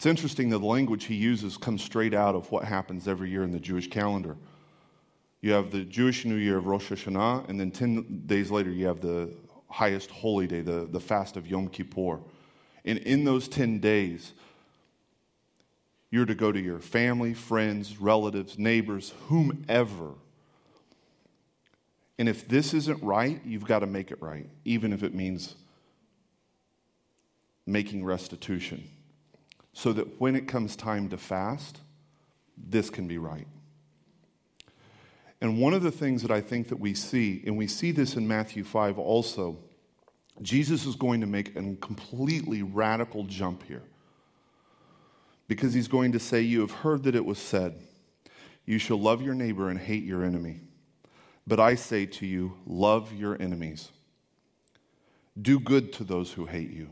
it's 0.00 0.06
interesting 0.06 0.48
that 0.48 0.60
the 0.60 0.64
language 0.64 1.04
he 1.04 1.14
uses 1.14 1.58
comes 1.58 1.84
straight 1.84 2.14
out 2.14 2.34
of 2.34 2.50
what 2.50 2.64
happens 2.64 3.06
every 3.06 3.28
year 3.28 3.42
in 3.42 3.52
the 3.52 3.60
Jewish 3.60 3.90
calendar. 3.90 4.34
You 5.42 5.52
have 5.52 5.70
the 5.70 5.82
Jewish 5.82 6.24
New 6.24 6.36
Year 6.36 6.56
of 6.56 6.64
Rosh 6.64 6.90
Hashanah, 6.90 7.46
and 7.50 7.60
then 7.60 7.70
10 7.70 8.22
days 8.24 8.50
later, 8.50 8.70
you 8.70 8.86
have 8.86 9.02
the 9.02 9.30
highest 9.68 10.10
holy 10.10 10.46
day, 10.46 10.62
the, 10.62 10.88
the 10.90 11.00
fast 11.00 11.36
of 11.36 11.46
Yom 11.46 11.68
Kippur. 11.68 12.18
And 12.86 12.96
in 13.00 13.24
those 13.24 13.46
10 13.46 13.78
days, 13.80 14.32
you're 16.10 16.24
to 16.24 16.34
go 16.34 16.50
to 16.50 16.58
your 16.58 16.78
family, 16.78 17.34
friends, 17.34 18.00
relatives, 18.00 18.58
neighbors, 18.58 19.12
whomever, 19.28 20.14
And 22.18 22.26
if 22.26 22.48
this 22.48 22.72
isn't 22.72 23.02
right, 23.02 23.38
you've 23.44 23.66
got 23.66 23.80
to 23.80 23.86
make 23.86 24.10
it 24.10 24.22
right, 24.22 24.48
even 24.64 24.94
if 24.94 25.02
it 25.02 25.12
means 25.12 25.56
making 27.66 28.02
restitution. 28.02 28.88
So 29.80 29.94
that 29.94 30.20
when 30.20 30.36
it 30.36 30.46
comes 30.46 30.76
time 30.76 31.08
to 31.08 31.16
fast, 31.16 31.80
this 32.54 32.90
can 32.90 33.08
be 33.08 33.16
right. 33.16 33.46
And 35.40 35.58
one 35.58 35.72
of 35.72 35.82
the 35.82 35.90
things 35.90 36.20
that 36.20 36.30
I 36.30 36.42
think 36.42 36.68
that 36.68 36.78
we 36.78 36.92
see, 36.92 37.42
and 37.46 37.56
we 37.56 37.66
see 37.66 37.90
this 37.90 38.14
in 38.14 38.28
Matthew 38.28 38.62
5 38.62 38.98
also, 38.98 39.56
Jesus 40.42 40.84
is 40.84 40.96
going 40.96 41.22
to 41.22 41.26
make 41.26 41.56
a 41.56 41.76
completely 41.76 42.62
radical 42.62 43.24
jump 43.24 43.62
here. 43.62 43.84
Because 45.48 45.72
he's 45.72 45.88
going 45.88 46.12
to 46.12 46.18
say, 46.18 46.42
You 46.42 46.60
have 46.60 46.72
heard 46.72 47.04
that 47.04 47.14
it 47.14 47.24
was 47.24 47.38
said, 47.38 47.80
You 48.66 48.76
shall 48.78 49.00
love 49.00 49.22
your 49.22 49.32
neighbor 49.32 49.70
and 49.70 49.78
hate 49.78 50.04
your 50.04 50.22
enemy. 50.22 50.60
But 51.46 51.58
I 51.58 51.74
say 51.76 52.04
to 52.04 52.26
you, 52.26 52.52
love 52.66 53.14
your 53.14 53.40
enemies. 53.40 53.88
Do 55.40 55.58
good 55.58 55.90
to 55.94 56.04
those 56.04 56.32
who 56.32 56.44
hate 56.44 56.70
you. 56.70 56.90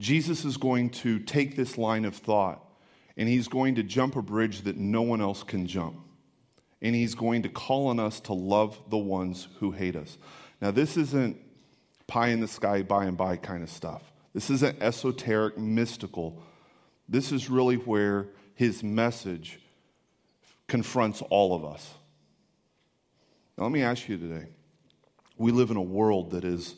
Jesus 0.00 0.44
is 0.44 0.56
going 0.56 0.90
to 0.90 1.18
take 1.18 1.56
this 1.56 1.78
line 1.78 2.04
of 2.04 2.16
thought 2.16 2.64
and 3.16 3.28
he's 3.28 3.48
going 3.48 3.74
to 3.76 3.82
jump 3.82 4.16
a 4.16 4.22
bridge 4.22 4.62
that 4.62 4.76
no 4.76 5.02
one 5.02 5.20
else 5.20 5.42
can 5.42 5.66
jump. 5.66 5.96
And 6.80 6.94
he's 6.94 7.14
going 7.14 7.42
to 7.42 7.48
call 7.48 7.88
on 7.88 8.00
us 8.00 8.20
to 8.20 8.32
love 8.32 8.78
the 8.88 8.98
ones 8.98 9.48
who 9.58 9.70
hate 9.70 9.94
us. 9.94 10.18
Now, 10.60 10.70
this 10.70 10.96
isn't 10.96 11.36
pie 12.06 12.28
in 12.28 12.40
the 12.40 12.48
sky, 12.48 12.82
by 12.82 13.04
and 13.04 13.16
by 13.16 13.36
kind 13.36 13.62
of 13.62 13.70
stuff. 13.70 14.02
This 14.34 14.50
isn't 14.50 14.82
esoteric, 14.82 15.58
mystical. 15.58 16.42
This 17.08 17.30
is 17.30 17.48
really 17.48 17.76
where 17.76 18.28
his 18.54 18.82
message 18.82 19.60
confronts 20.66 21.22
all 21.22 21.54
of 21.54 21.64
us. 21.64 21.94
Now, 23.56 23.64
let 23.64 23.72
me 23.72 23.82
ask 23.82 24.08
you 24.08 24.16
today 24.16 24.46
we 25.36 25.52
live 25.52 25.70
in 25.70 25.76
a 25.76 25.82
world 25.82 26.30
that 26.30 26.44
is 26.44 26.76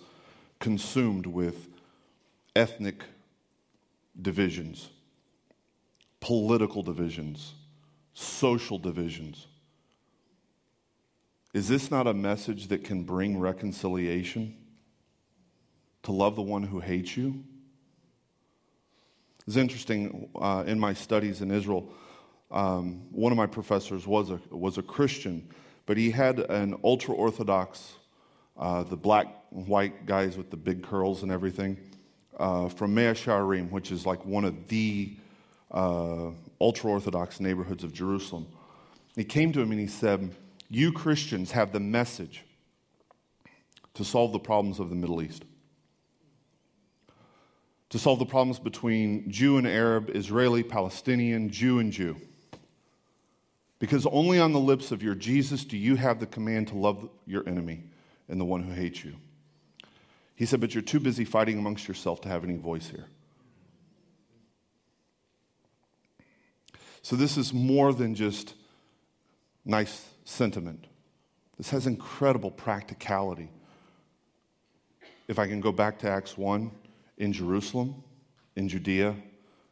consumed 0.59 1.27
with 1.27 1.69
ethnic 2.57 3.03
divisions, 4.21 4.91
political 6.21 6.83
divisions, 6.83 7.55
social 8.15 8.79
divisions. 8.79 9.49
Is 11.53 11.69
this 11.69 11.91
not 11.91 12.07
a 12.07 12.15
message 12.15 12.69
that 12.69 12.85
can 12.85 13.05
bring 13.05 13.39
reconciliation? 13.39 14.57
To 16.05 16.13
love 16.13 16.37
the 16.37 16.43
one 16.43 16.63
who 16.63 16.81
hates 16.81 17.17
you? 17.17 17.43
It's 19.47 19.57
interesting, 19.57 20.29
uh, 20.37 20.65
in 20.67 20.79
my 20.79 20.93
studies 20.95 21.41
in 21.41 21.51
Israel, 21.51 21.93
um, 22.51 23.03
one 23.11 23.33
of 23.33 23.39
my 23.39 23.47
professors 23.47 24.07
was 24.07 24.31
a, 24.31 24.41
was 24.51 24.79
a 24.79 24.83
Christian, 24.83 25.49
but 25.87 25.97
he 25.97 26.11
had 26.11 26.39
an 26.39 26.79
ultra 26.85 27.15
Orthodox, 27.15 27.95
uh, 28.57 28.85
the 28.85 28.97
black 28.97 29.27
and 29.51 29.67
white 29.67 30.07
guys 30.07 30.37
with 30.37 30.51
the 30.51 30.57
big 30.57 30.83
curls 30.83 31.23
and 31.23 31.33
everything 31.33 31.79
uh, 32.39 32.69
from 32.69 32.95
Mea 32.95 33.13
Shearim, 33.13 33.71
which 33.71 33.91
is 33.91 34.07
like 34.07 34.25
one 34.25 34.45
of 34.45 34.69
the 34.69 35.17
uh, 35.71 36.31
ultra 36.61 36.91
Orthodox 36.91 37.41
neighborhoods 37.41 37.85
of 37.85 37.93
Jerusalem. 37.93 38.47
He 39.17 39.25
came 39.25 39.53
to 39.53 39.61
him 39.61 39.71
and 39.71 39.81
he 39.81 39.87
said, 39.87 40.35
You 40.71 40.93
Christians 40.93 41.53
have 41.53 41.73
the 41.73 41.81
message 41.81 42.45
to 43.95 44.05
solve 44.05 44.33
the 44.33 44.39
problems 44.39 44.81
of 44.81 44.89
the 44.91 44.97
Middle 44.97 45.23
East, 45.23 45.45
to 47.91 47.99
solve 47.99 48.19
the 48.19 48.27
problems 48.27 48.59
between 48.59 49.31
Jew 49.31 49.57
and 49.57 49.67
Arab, 49.67 50.11
Israeli, 50.15 50.63
Palestinian, 50.63 51.51
Jew 51.51 51.79
and 51.79 51.93
Jew. 51.93 52.17
Because 53.79 54.07
only 54.07 54.41
on 54.41 54.53
the 54.53 54.61
lips 54.61 54.93
of 54.93 55.03
your 55.03 55.15
Jesus 55.15 55.65
do 55.65 55.77
you 55.77 55.97
have 55.97 56.19
the 56.19 56.27
command 56.27 56.69
to 56.69 56.77
love 56.77 57.09
your 57.27 57.47
enemy 57.49 57.85
and 58.29 58.41
the 58.41 58.45
one 58.45 58.63
who 58.63 58.73
hates 58.73 59.05
you. 59.05 59.15
He 60.35 60.47
said, 60.47 60.61
But 60.61 60.75
you're 60.75 60.83
too 60.83 61.01
busy 61.01 61.25
fighting 61.25 61.59
amongst 61.59 61.89
yourself 61.89 62.21
to 62.23 62.29
have 62.29 62.45
any 62.45 62.57
voice 62.57 62.89
here. 62.89 63.07
So, 67.03 67.17
this 67.17 67.37
is 67.37 67.53
more 67.53 67.93
than 67.93 68.15
just 68.15 68.55
nice 69.65 70.09
sentiment. 70.25 70.87
This 71.57 71.71
has 71.71 71.87
incredible 71.87 72.51
practicality. 72.51 73.51
If 75.29 75.39
I 75.39 75.47
can 75.47 75.61
go 75.61 75.73
back 75.73 75.99
to 76.01 76.11
Acts 76.11 76.37
1, 76.37 76.71
in 77.19 77.33
Jerusalem, 77.33 78.03
in 78.57 78.69
Judea, 78.69 79.15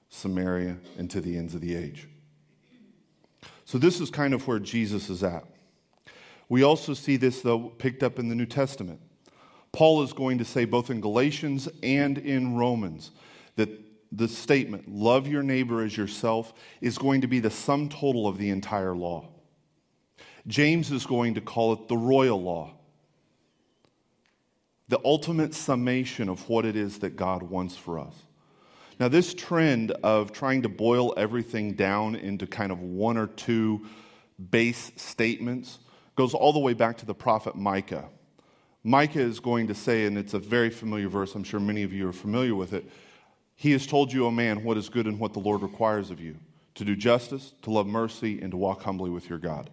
Samaria, 0.08 0.76
and 0.96 1.10
to 1.10 1.20
the 1.20 1.36
ends 1.36 1.54
of 1.54 1.60
the 1.60 1.74
age. 1.74 2.08
So, 3.64 3.78
this 3.78 4.00
is 4.00 4.10
kind 4.10 4.34
of 4.34 4.46
where 4.46 4.58
Jesus 4.58 5.08
is 5.10 5.22
at. 5.22 5.44
We 6.48 6.62
also 6.62 6.94
see 6.94 7.16
this, 7.16 7.40
though, 7.40 7.70
picked 7.70 8.02
up 8.02 8.18
in 8.18 8.28
the 8.28 8.34
New 8.34 8.46
Testament. 8.46 9.00
Paul 9.72 10.02
is 10.02 10.12
going 10.12 10.38
to 10.38 10.44
say 10.44 10.66
both 10.66 10.90
in 10.90 11.00
Galatians 11.00 11.68
and 11.82 12.18
in 12.18 12.54
Romans 12.56 13.10
that 13.56 13.70
the 14.12 14.28
statement, 14.28 14.88
love 14.88 15.26
your 15.26 15.42
neighbor 15.42 15.82
as 15.82 15.96
yourself, 15.96 16.52
is 16.82 16.98
going 16.98 17.22
to 17.22 17.26
be 17.26 17.40
the 17.40 17.50
sum 17.50 17.88
total 17.88 18.28
of 18.28 18.36
the 18.36 18.50
entire 18.50 18.94
law. 18.94 19.28
James 20.46 20.90
is 20.90 21.06
going 21.06 21.34
to 21.34 21.40
call 21.40 21.72
it 21.72 21.88
the 21.88 21.96
royal 21.96 22.42
law, 22.42 22.72
the 24.88 25.00
ultimate 25.04 25.54
summation 25.54 26.28
of 26.28 26.46
what 26.48 26.66
it 26.66 26.76
is 26.76 26.98
that 26.98 27.16
God 27.16 27.42
wants 27.42 27.76
for 27.76 27.98
us. 27.98 28.14
Now, 29.00 29.08
this 29.08 29.32
trend 29.32 29.92
of 30.02 30.32
trying 30.32 30.62
to 30.62 30.68
boil 30.68 31.14
everything 31.16 31.72
down 31.72 32.14
into 32.14 32.46
kind 32.46 32.70
of 32.70 32.80
one 32.80 33.16
or 33.16 33.28
two 33.28 33.86
base 34.50 34.92
statements 34.96 35.78
goes 36.14 36.34
all 36.34 36.52
the 36.52 36.58
way 36.58 36.74
back 36.74 36.98
to 36.98 37.06
the 37.06 37.14
prophet 37.14 37.56
Micah. 37.56 38.08
Micah 38.84 39.20
is 39.20 39.38
going 39.38 39.68
to 39.68 39.74
say, 39.74 40.06
and 40.06 40.18
it's 40.18 40.34
a 40.34 40.38
very 40.38 40.70
familiar 40.70 41.08
verse, 41.08 41.34
I'm 41.34 41.44
sure 41.44 41.60
many 41.60 41.82
of 41.84 41.92
you 41.92 42.08
are 42.08 42.12
familiar 42.12 42.54
with 42.54 42.72
it. 42.72 42.84
He 43.54 43.70
has 43.72 43.86
told 43.86 44.12
you, 44.12 44.26
O 44.26 44.30
man, 44.30 44.64
what 44.64 44.76
is 44.76 44.88
good 44.88 45.06
and 45.06 45.18
what 45.20 45.32
the 45.32 45.38
Lord 45.38 45.62
requires 45.62 46.10
of 46.10 46.20
you 46.20 46.36
to 46.74 46.84
do 46.84 46.96
justice, 46.96 47.54
to 47.62 47.70
love 47.70 47.86
mercy, 47.86 48.40
and 48.40 48.50
to 48.50 48.56
walk 48.56 48.82
humbly 48.82 49.10
with 49.10 49.28
your 49.28 49.38
God. 49.38 49.70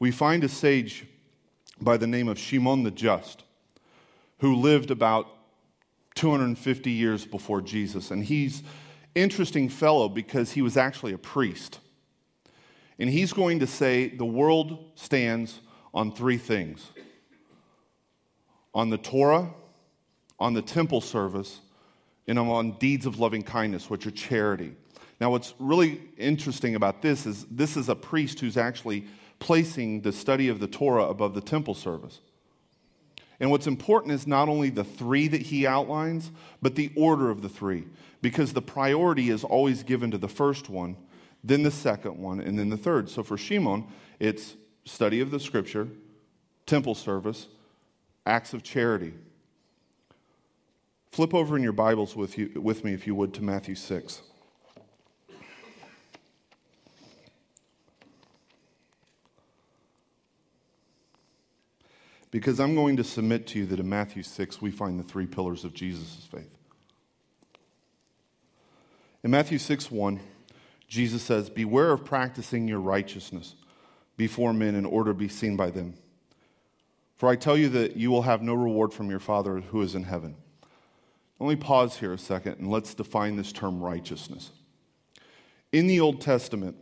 We 0.00 0.10
find 0.10 0.42
a 0.42 0.48
sage 0.48 1.06
by 1.80 1.96
the 1.96 2.06
name 2.06 2.28
of 2.28 2.38
Shimon 2.38 2.82
the 2.82 2.90
Just 2.90 3.44
who 4.38 4.56
lived 4.56 4.90
about 4.90 5.28
250 6.16 6.90
years 6.90 7.24
before 7.24 7.60
Jesus. 7.60 8.10
And 8.10 8.24
he's 8.24 8.62
interesting 9.14 9.68
fellow 9.68 10.08
because 10.08 10.52
he 10.52 10.62
was 10.62 10.76
actually 10.76 11.12
a 11.12 11.18
priest. 11.18 11.78
And 12.98 13.10
he's 13.10 13.32
going 13.32 13.60
to 13.60 13.66
say 13.66 14.08
the 14.08 14.24
world 14.24 14.92
stands 14.94 15.60
on 15.92 16.12
three 16.12 16.38
things 16.38 16.90
on 18.74 18.90
the 18.90 18.98
Torah, 18.98 19.48
on 20.38 20.54
the 20.54 20.62
temple 20.62 21.00
service, 21.00 21.60
and 22.26 22.38
on 22.38 22.72
deeds 22.78 23.06
of 23.06 23.20
loving 23.20 23.42
kindness, 23.42 23.88
which 23.88 24.06
are 24.06 24.10
charity. 24.10 24.74
Now, 25.20 25.30
what's 25.30 25.54
really 25.58 26.00
interesting 26.16 26.74
about 26.74 27.02
this 27.02 27.26
is 27.26 27.44
this 27.50 27.76
is 27.76 27.88
a 27.88 27.94
priest 27.94 28.40
who's 28.40 28.56
actually 28.56 29.06
placing 29.38 30.00
the 30.00 30.12
study 30.12 30.48
of 30.48 30.58
the 30.58 30.66
Torah 30.66 31.04
above 31.04 31.34
the 31.34 31.40
temple 31.40 31.74
service. 31.74 32.20
And 33.40 33.50
what's 33.50 33.66
important 33.66 34.12
is 34.12 34.26
not 34.26 34.48
only 34.48 34.70
the 34.70 34.84
three 34.84 35.28
that 35.28 35.42
he 35.42 35.66
outlines, 35.66 36.30
but 36.62 36.76
the 36.76 36.90
order 36.96 37.30
of 37.30 37.42
the 37.42 37.48
three, 37.48 37.84
because 38.22 38.52
the 38.52 38.62
priority 38.62 39.30
is 39.30 39.44
always 39.44 39.82
given 39.82 40.10
to 40.12 40.18
the 40.18 40.28
first 40.28 40.68
one, 40.68 40.96
then 41.42 41.62
the 41.62 41.70
second 41.70 42.16
one, 42.16 42.40
and 42.40 42.58
then 42.58 42.70
the 42.70 42.76
third. 42.76 43.10
So 43.10 43.22
for 43.22 43.36
Shimon, 43.36 43.84
it's 44.18 44.54
study 44.84 45.20
of 45.20 45.30
the 45.30 45.40
scripture, 45.40 45.88
temple 46.64 46.94
service, 46.94 47.48
acts 48.26 48.54
of 48.54 48.62
charity. 48.62 49.14
Flip 51.12 51.34
over 51.34 51.56
in 51.56 51.62
your 51.62 51.72
Bibles 51.72 52.16
with, 52.16 52.36
you, 52.38 52.50
with 52.56 52.84
me, 52.84 52.92
if 52.92 53.06
you 53.06 53.14
would, 53.14 53.32
to 53.34 53.42
Matthew 53.42 53.74
6. 53.74 54.22
Because 62.30 62.58
I'm 62.58 62.74
going 62.74 62.96
to 62.96 63.04
submit 63.04 63.46
to 63.48 63.60
you 63.60 63.66
that 63.66 63.78
in 63.78 63.88
Matthew 63.88 64.24
6, 64.24 64.60
we 64.60 64.72
find 64.72 64.98
the 64.98 65.04
three 65.04 65.26
pillars 65.26 65.62
of 65.62 65.72
Jesus' 65.72 66.26
faith. 66.28 66.50
In 69.22 69.30
Matthew 69.30 69.58
6 69.58 69.88
1, 69.88 70.18
Jesus 70.88 71.22
says, 71.22 71.48
Beware 71.48 71.92
of 71.92 72.04
practicing 72.04 72.66
your 72.66 72.80
righteousness 72.80 73.54
before 74.16 74.52
men 74.52 74.74
in 74.74 74.84
order 74.84 75.12
to 75.12 75.14
be 75.14 75.28
seen 75.28 75.56
by 75.56 75.70
them. 75.70 75.94
For 77.16 77.28
I 77.28 77.36
tell 77.36 77.56
you 77.56 77.68
that 77.70 77.96
you 77.96 78.10
will 78.10 78.22
have 78.22 78.42
no 78.42 78.54
reward 78.54 78.92
from 78.92 79.10
your 79.10 79.20
Father 79.20 79.60
who 79.60 79.82
is 79.82 79.94
in 79.94 80.04
heaven. 80.04 80.36
Let 81.38 81.48
me 81.48 81.56
pause 81.56 81.96
here 81.96 82.12
a 82.12 82.18
second 82.18 82.58
and 82.58 82.70
let's 82.70 82.94
define 82.94 83.36
this 83.36 83.52
term 83.52 83.82
righteousness. 83.82 84.50
In 85.72 85.86
the 85.86 86.00
Old 86.00 86.20
Testament, 86.20 86.76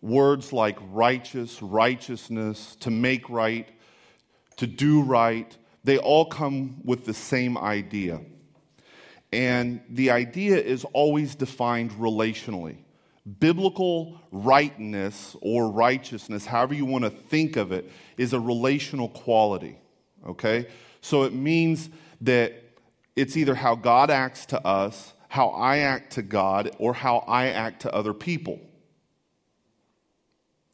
words 0.00 0.52
like 0.52 0.76
righteous, 0.90 1.62
righteousness, 1.62 2.76
to 2.80 2.90
make 2.90 3.28
right, 3.30 3.68
to 4.56 4.66
do 4.66 5.02
right, 5.02 5.56
they 5.82 5.98
all 5.98 6.26
come 6.26 6.80
with 6.84 7.04
the 7.04 7.14
same 7.14 7.56
idea. 7.56 8.20
And 9.32 9.80
the 9.88 10.10
idea 10.10 10.56
is 10.56 10.84
always 10.92 11.34
defined 11.34 11.90
relationally 11.92 12.83
Biblical 13.40 14.20
rightness 14.30 15.34
or 15.40 15.70
righteousness, 15.70 16.44
however 16.44 16.74
you 16.74 16.84
want 16.84 17.04
to 17.04 17.10
think 17.10 17.56
of 17.56 17.72
it, 17.72 17.90
is 18.18 18.32
a 18.32 18.40
relational 18.40 19.08
quality. 19.08 19.78
Okay? 20.26 20.66
So 21.00 21.22
it 21.22 21.32
means 21.32 21.88
that 22.20 22.52
it's 23.16 23.36
either 23.36 23.54
how 23.54 23.76
God 23.76 24.10
acts 24.10 24.46
to 24.46 24.66
us, 24.66 25.14
how 25.28 25.48
I 25.48 25.78
act 25.78 26.12
to 26.14 26.22
God, 26.22 26.70
or 26.78 26.92
how 26.92 27.18
I 27.26 27.48
act 27.48 27.82
to 27.82 27.94
other 27.94 28.12
people. 28.12 28.60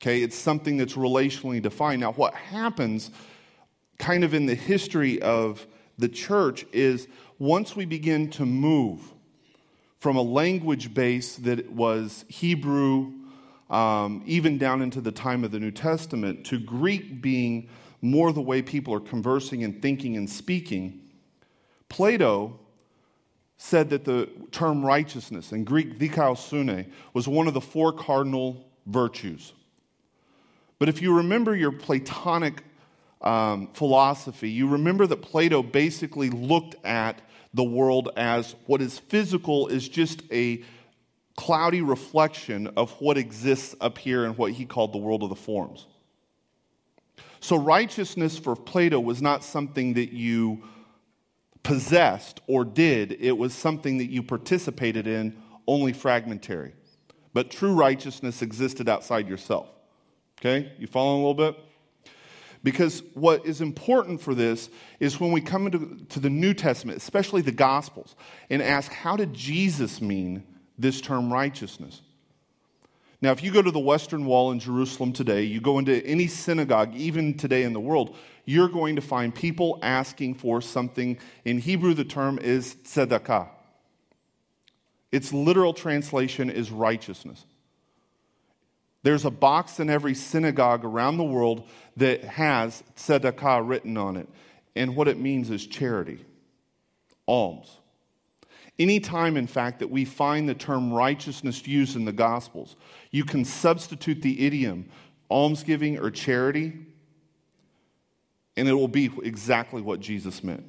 Okay? 0.01 0.23
It's 0.23 0.37
something 0.37 0.77
that's 0.77 0.95
relationally 0.95 1.63
defined. 1.63 2.01
Now, 2.01 2.13
what 2.13 2.35
happens 2.35 3.11
kind 3.99 4.25
of 4.25 4.35
in 4.35 4.47
the 4.47 4.55
history 4.55 5.23
of 5.23 5.67
the 5.99 6.09
church 6.09 6.65
is 6.73 7.07
once 7.39 7.77
we 7.77 7.85
begin 7.85 8.31
to 8.31 8.47
move 8.47 9.01
from 10.01 10.17
a 10.17 10.23
language 10.23 10.93
base 10.95 11.37
that 11.37 11.71
was 11.71 12.25
Hebrew, 12.29 13.13
um, 13.69 14.23
even 14.27 14.59
down 14.59 14.83
into 14.83 15.01
the 15.01 15.13
time 15.13 15.45
of 15.45 15.53
the 15.53 15.61
New 15.61 15.71
Testament, 15.71 16.45
to 16.47 16.59
Greek 16.59 17.21
being 17.23 17.69
more 18.03 18.33
the 18.33 18.41
way 18.41 18.63
people 18.63 18.95
are 18.95 19.01
conversing 19.01 19.63
and 19.63 19.81
thinking 19.81 20.17
and 20.17 20.29
speaking, 20.29 21.01
Plato 21.91 22.59
said 23.59 23.91
that 23.91 24.07
the 24.07 24.27
term 24.53 24.83
righteousness, 24.83 25.53
in 25.53 25.65
Greek 25.65 25.99
dikaiosune, 25.99 26.91
was 27.13 27.29
one 27.29 27.47
of 27.47 27.53
the 27.53 27.61
four 27.61 27.93
cardinal 27.93 28.67
virtues. 28.87 29.53
But 30.79 30.89
if 30.89 31.03
you 31.03 31.15
remember 31.15 31.55
your 31.55 31.73
Platonic 31.73 32.63
um, 33.21 33.69
philosophy, 33.75 34.49
you 34.49 34.67
remember 34.67 35.07
that 35.07 35.21
Plato 35.21 35.63
basically 35.63 36.31
looked 36.31 36.75
at 36.87 37.21
the 37.55 37.65
world 37.65 38.11
as 38.17 38.55
what 38.67 38.81
is 38.81 38.99
physical 38.99 39.69
is 39.69 39.89
just 39.89 40.23
a 40.33 40.63
cloudy 41.37 41.81
reflection 41.81 42.69
of 42.77 42.91
what 43.01 43.17
exists 43.17 43.75
up 43.81 43.99
here 43.99 44.25
in 44.25 44.33
what 44.33 44.53
he 44.53 44.65
called 44.65 44.93
the 44.93 44.99
world 44.99 45.23
of 45.23 45.29
the 45.31 45.37
forms. 45.37 45.87
So, 47.41 47.57
righteousness 47.57 48.39
for 48.39 48.55
Plato 48.55 49.01
was 49.01 49.23
not 49.23 49.43
something 49.43 49.95
that 49.95 50.13
you 50.13 50.63
possessed 51.63 52.41
or 52.47 52.65
did, 52.65 53.13
it 53.21 53.33
was 53.33 53.55
something 53.55 53.99
that 53.99 54.11
you 54.11 54.23
participated 54.23 55.07
in, 55.07 55.37
only 55.67 55.93
fragmentary. 55.93 56.75
But 57.33 57.51
true 57.51 57.75
righteousness 57.75 58.43
existed 58.43 58.89
outside 58.89 59.29
yourself. 59.29 59.69
Okay? 60.41 60.73
You 60.79 60.87
following 60.87 61.23
a 61.23 61.29
little 61.29 61.53
bit? 61.53 61.65
Because 62.63 63.03
what 63.15 63.47
is 63.47 63.61
important 63.61 64.21
for 64.21 64.35
this 64.35 64.69
is 64.99 65.19
when 65.19 65.33
we 65.33 65.41
come 65.41 65.67
into 65.67 65.97
to 66.11 66.21
the 66.21 66.29
New 66.29 66.53
Testament, 66.53 66.99
especially 66.99 67.41
the 67.41 67.53
Gospels, 67.53 68.15
and 68.51 68.61
ask, 68.61 68.93
how 68.93 69.17
did 69.17 69.33
Jesus 69.33 70.03
mean 70.03 70.45
this 70.79 71.01
term 71.01 71.33
righteousness? 71.33 72.03
Now, 73.23 73.33
if 73.33 73.43
you 73.43 73.51
go 73.51 73.61
to 73.61 73.71
the 73.71 73.79
Western 73.79 74.25
Wall 74.25 74.51
in 74.51 74.61
Jerusalem 74.61 75.13
today, 75.13 75.43
you 75.43 75.61
go 75.61 75.79
into 75.79 76.05
any 76.07 76.27
synagogue, 76.27 76.95
even 76.95 77.37
today 77.37 77.65
in 77.65 77.75
the 77.75 77.81
world, 77.81 78.17
you're 78.47 78.69
going 78.69 78.97
to 78.97 79.03
find 79.03 79.35
people 79.35 79.79
asking 79.83 80.35
for 80.35 80.63
something. 80.63 81.19
In 81.45 81.59
Hebrew, 81.59 81.93
the 81.93 82.05
term 82.05 82.39
is 82.39 82.75
tzedakah. 82.77 83.49
Its 85.13 85.33
literal 85.33 85.75
translation 85.75 86.49
is 86.51 86.71
righteousness. 86.71 87.45
There's 89.03 89.25
a 89.25 89.31
box 89.31 89.81
in 89.81 89.89
every 89.89 90.15
synagogue 90.15 90.85
around 90.85 91.17
the 91.17 91.25
world 91.25 91.69
that 91.97 92.23
has 92.25 92.83
tzedakah 92.97 93.67
written 93.67 93.97
on 93.97 94.17
it. 94.17 94.29
And 94.77 94.95
what 94.95 95.09
it 95.09 95.19
means 95.19 95.51
is 95.51 95.67
charity, 95.67 96.25
alms. 97.27 97.79
Any 98.79 99.01
time, 99.01 99.37
in 99.37 99.47
fact, 99.47 99.81
that 99.81 99.91
we 99.91 100.05
find 100.05 100.49
the 100.49 100.55
term 100.55 100.93
righteousness 100.93 101.67
used 101.67 101.97
in 101.97 102.05
the 102.05 102.13
Gospels, 102.13 102.77
you 103.11 103.25
can 103.25 103.45
substitute 103.45 104.23
the 104.23 104.47
idiom 104.47 104.89
almsgiving 105.31 105.99
or 105.99 106.11
charity, 106.11 106.73
and 108.57 108.69
it 108.69 108.73
will 108.73 108.89
be 108.89 109.11
exactly 109.23 109.81
what 109.81 110.01
Jesus 110.01 110.43
meant. 110.43 110.65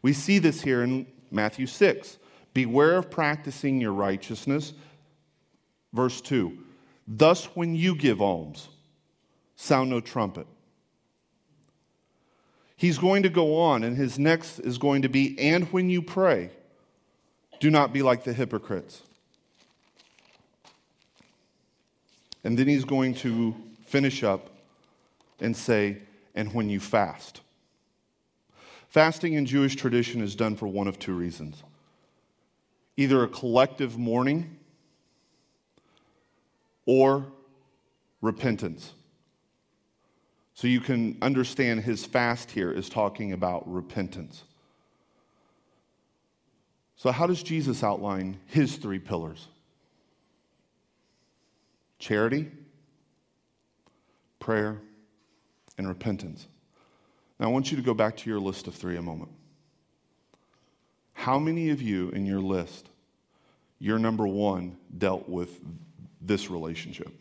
We 0.00 0.12
see 0.12 0.38
this 0.38 0.62
here 0.62 0.82
in 0.82 1.06
Matthew 1.30 1.66
6. 1.66 2.18
Beware 2.54 2.98
of 2.98 3.10
practicing 3.10 3.80
your 3.80 3.92
righteousness. 3.92 4.72
Verse 5.92 6.20
2 6.20 6.64
Thus, 7.10 7.46
when 7.56 7.74
you 7.74 7.94
give 7.94 8.20
alms, 8.20 8.68
sound 9.56 9.88
no 9.88 10.00
trumpet. 10.00 10.46
He's 12.76 12.98
going 12.98 13.22
to 13.22 13.30
go 13.30 13.58
on, 13.58 13.82
and 13.82 13.96
his 13.96 14.18
next 14.18 14.58
is 14.58 14.76
going 14.76 15.02
to 15.02 15.08
be, 15.08 15.36
and 15.38 15.64
when 15.72 15.88
you 15.88 16.02
pray, 16.02 16.50
do 17.60 17.70
not 17.70 17.94
be 17.94 18.02
like 18.02 18.24
the 18.24 18.34
hypocrites. 18.34 19.02
And 22.44 22.58
then 22.58 22.68
he's 22.68 22.84
going 22.84 23.14
to 23.14 23.54
finish 23.86 24.22
up 24.22 24.50
and 25.40 25.56
say, 25.56 26.02
and 26.34 26.52
when 26.52 26.68
you 26.68 26.78
fast. 26.78 27.40
Fasting 28.88 29.32
in 29.32 29.46
Jewish 29.46 29.76
tradition 29.76 30.20
is 30.20 30.36
done 30.36 30.56
for 30.56 30.66
one 30.66 30.86
of 30.86 30.98
two 30.98 31.14
reasons 31.14 31.62
either 32.96 33.22
a 33.22 33.28
collective 33.28 33.96
mourning 33.96 34.57
or 36.88 37.26
repentance. 38.22 38.94
So 40.54 40.66
you 40.66 40.80
can 40.80 41.18
understand 41.20 41.80
his 41.82 42.06
fast 42.06 42.50
here 42.50 42.72
is 42.72 42.88
talking 42.88 43.34
about 43.34 43.70
repentance. 43.70 44.42
So, 46.96 47.12
how 47.12 47.26
does 47.26 47.42
Jesus 47.44 47.84
outline 47.84 48.40
his 48.46 48.76
three 48.76 48.98
pillars? 48.98 49.48
Charity, 51.98 52.50
prayer, 54.40 54.80
and 55.76 55.86
repentance. 55.86 56.48
Now, 57.38 57.46
I 57.46 57.50
want 57.50 57.70
you 57.70 57.76
to 57.76 57.82
go 57.82 57.94
back 57.94 58.16
to 58.16 58.30
your 58.30 58.40
list 58.40 58.66
of 58.66 58.74
three 58.74 58.96
a 58.96 59.02
moment. 59.02 59.30
How 61.12 61.38
many 61.38 61.68
of 61.68 61.82
you 61.82 62.08
in 62.10 62.24
your 62.24 62.40
list, 62.40 62.88
your 63.78 63.98
number 63.98 64.26
one, 64.26 64.78
dealt 64.96 65.28
with 65.28 65.60
this 66.20 66.50
relationship. 66.50 67.12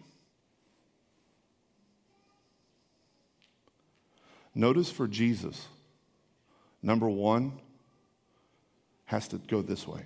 Notice 4.54 4.90
for 4.90 5.08
Jesus, 5.08 5.68
number 6.82 7.08
one 7.08 7.60
has 9.06 9.28
to 9.30 9.38
go 9.38 9.62
this 9.62 9.88
way. 9.88 10.02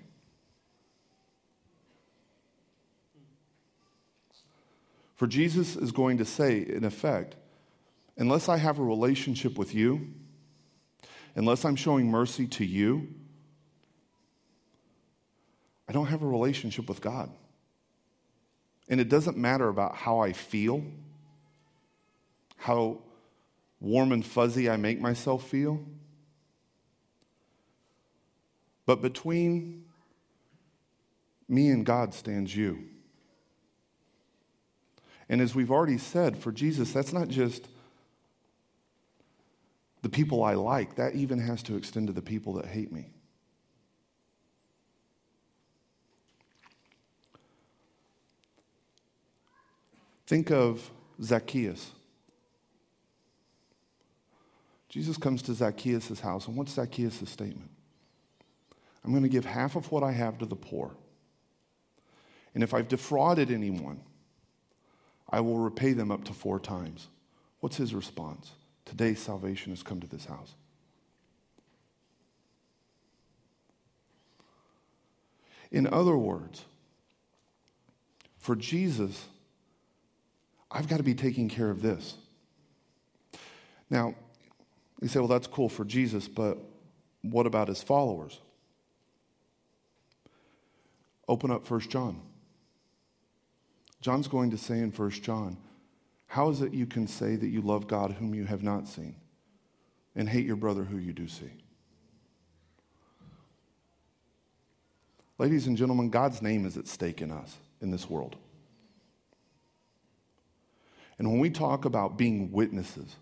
For 5.15 5.27
Jesus 5.27 5.75
is 5.75 5.91
going 5.91 6.17
to 6.17 6.25
say, 6.25 6.59
in 6.59 6.83
effect, 6.83 7.35
unless 8.17 8.49
I 8.49 8.57
have 8.57 8.79
a 8.79 8.83
relationship 8.83 9.57
with 9.57 9.73
you, 9.73 10.09
unless 11.35 11.63
I'm 11.63 11.75
showing 11.75 12.09
mercy 12.09 12.47
to 12.47 12.65
you, 12.65 13.07
I 15.87 15.93
don't 15.93 16.07
have 16.07 16.23
a 16.23 16.27
relationship 16.27 16.89
with 16.89 17.01
God. 17.01 17.29
And 18.89 18.99
it 18.99 19.09
doesn't 19.09 19.37
matter 19.37 19.69
about 19.69 19.95
how 19.95 20.19
I 20.19 20.33
feel, 20.33 20.83
how 22.57 22.99
warm 23.79 24.11
and 24.11 24.25
fuzzy 24.25 24.69
I 24.69 24.77
make 24.77 24.99
myself 24.99 25.47
feel. 25.47 25.83
But 28.85 29.01
between 29.01 29.85
me 31.47 31.69
and 31.69 31.85
God 31.85 32.13
stands 32.13 32.55
you. 32.55 32.85
And 35.29 35.41
as 35.41 35.55
we've 35.55 35.71
already 35.71 35.97
said, 35.97 36.37
for 36.37 36.51
Jesus, 36.51 36.91
that's 36.91 37.13
not 37.13 37.27
just 37.27 37.67
the 40.01 40.09
people 40.09 40.43
I 40.43 40.55
like, 40.55 40.95
that 40.95 41.15
even 41.15 41.39
has 41.39 41.63
to 41.63 41.75
extend 41.75 42.07
to 42.07 42.13
the 42.13 42.21
people 42.21 42.53
that 42.53 42.65
hate 42.65 42.91
me. 42.91 43.13
Think 50.31 50.49
of 50.49 50.89
Zacchaeus. 51.21 51.91
Jesus 54.87 55.17
comes 55.17 55.41
to 55.41 55.53
Zacchaeus' 55.53 56.21
house, 56.21 56.47
and 56.47 56.55
what's 56.55 56.71
Zacchaeus' 56.71 57.29
statement? 57.29 57.69
I'm 59.03 59.11
going 59.11 59.23
to 59.23 59.29
give 59.29 59.43
half 59.43 59.75
of 59.75 59.91
what 59.91 60.03
I 60.03 60.13
have 60.13 60.37
to 60.37 60.45
the 60.45 60.55
poor. 60.55 60.95
And 62.55 62.63
if 62.63 62.73
I've 62.73 62.87
defrauded 62.87 63.51
anyone, 63.51 63.99
I 65.29 65.41
will 65.41 65.57
repay 65.57 65.91
them 65.91 66.11
up 66.11 66.23
to 66.23 66.33
four 66.33 66.61
times. 66.61 67.09
What's 67.59 67.75
his 67.75 67.93
response? 67.93 68.51
Today, 68.85 69.15
salvation 69.15 69.73
has 69.73 69.83
come 69.83 69.99
to 69.99 70.07
this 70.07 70.27
house. 70.27 70.55
In 75.73 75.87
other 75.87 76.15
words, 76.15 76.63
for 78.37 78.55
Jesus, 78.55 79.25
I've 80.71 80.87
got 80.87 80.97
to 80.97 81.03
be 81.03 81.13
taking 81.13 81.49
care 81.49 81.69
of 81.69 81.81
this. 81.81 82.15
Now, 83.89 84.15
you 85.01 85.07
say, 85.07 85.19
well, 85.19 85.27
that's 85.27 85.47
cool 85.47 85.67
for 85.67 85.83
Jesus, 85.83 86.27
but 86.27 86.57
what 87.21 87.45
about 87.45 87.67
his 87.67 87.83
followers? 87.83 88.39
Open 91.27 91.51
up 91.51 91.69
1 91.69 91.81
John. 91.81 92.21
John's 93.99 94.27
going 94.27 94.51
to 94.51 94.57
say 94.57 94.79
in 94.79 94.91
1 94.91 95.09
John, 95.11 95.57
How 96.27 96.49
is 96.49 96.61
it 96.61 96.73
you 96.73 96.85
can 96.85 97.07
say 97.07 97.35
that 97.35 97.47
you 97.47 97.61
love 97.61 97.87
God 97.87 98.13
whom 98.13 98.33
you 98.33 98.45
have 98.45 98.63
not 98.63 98.87
seen 98.87 99.15
and 100.15 100.27
hate 100.27 100.45
your 100.45 100.55
brother 100.55 100.83
who 100.83 100.97
you 100.97 101.13
do 101.13 101.27
see? 101.27 101.51
Ladies 105.37 105.67
and 105.67 105.75
gentlemen, 105.75 106.09
God's 106.09 106.41
name 106.41 106.65
is 106.65 106.77
at 106.77 106.87
stake 106.87 107.21
in 107.21 107.31
us, 107.31 107.57
in 107.81 107.91
this 107.91 108.09
world. 108.09 108.35
And 111.21 111.29
when 111.29 111.39
we 111.39 111.51
talk 111.51 111.85
about 111.85 112.17
being 112.17 112.51
witnesses, 112.51 113.15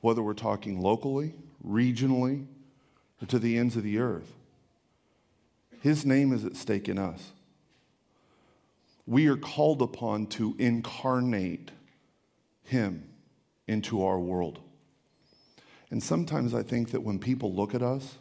whether 0.00 0.22
we're 0.22 0.32
talking 0.32 0.80
locally, 0.80 1.34
regionally, 1.62 2.46
or 3.20 3.26
to 3.26 3.38
the 3.38 3.58
ends 3.58 3.76
of 3.76 3.82
the 3.82 3.98
earth, 3.98 4.32
His 5.82 6.06
name 6.06 6.32
is 6.32 6.46
at 6.46 6.56
stake 6.56 6.88
in 6.88 6.98
us. 6.98 7.32
We 9.06 9.26
are 9.26 9.36
called 9.36 9.82
upon 9.82 10.28
to 10.28 10.56
incarnate 10.58 11.70
Him 12.64 13.06
into 13.66 14.02
our 14.02 14.18
world. 14.18 14.60
And 15.90 16.02
sometimes 16.02 16.54
I 16.54 16.62
think 16.62 16.92
that 16.92 17.02
when 17.02 17.18
people 17.18 17.52
look 17.52 17.74
at 17.74 17.82
us, 17.82 18.14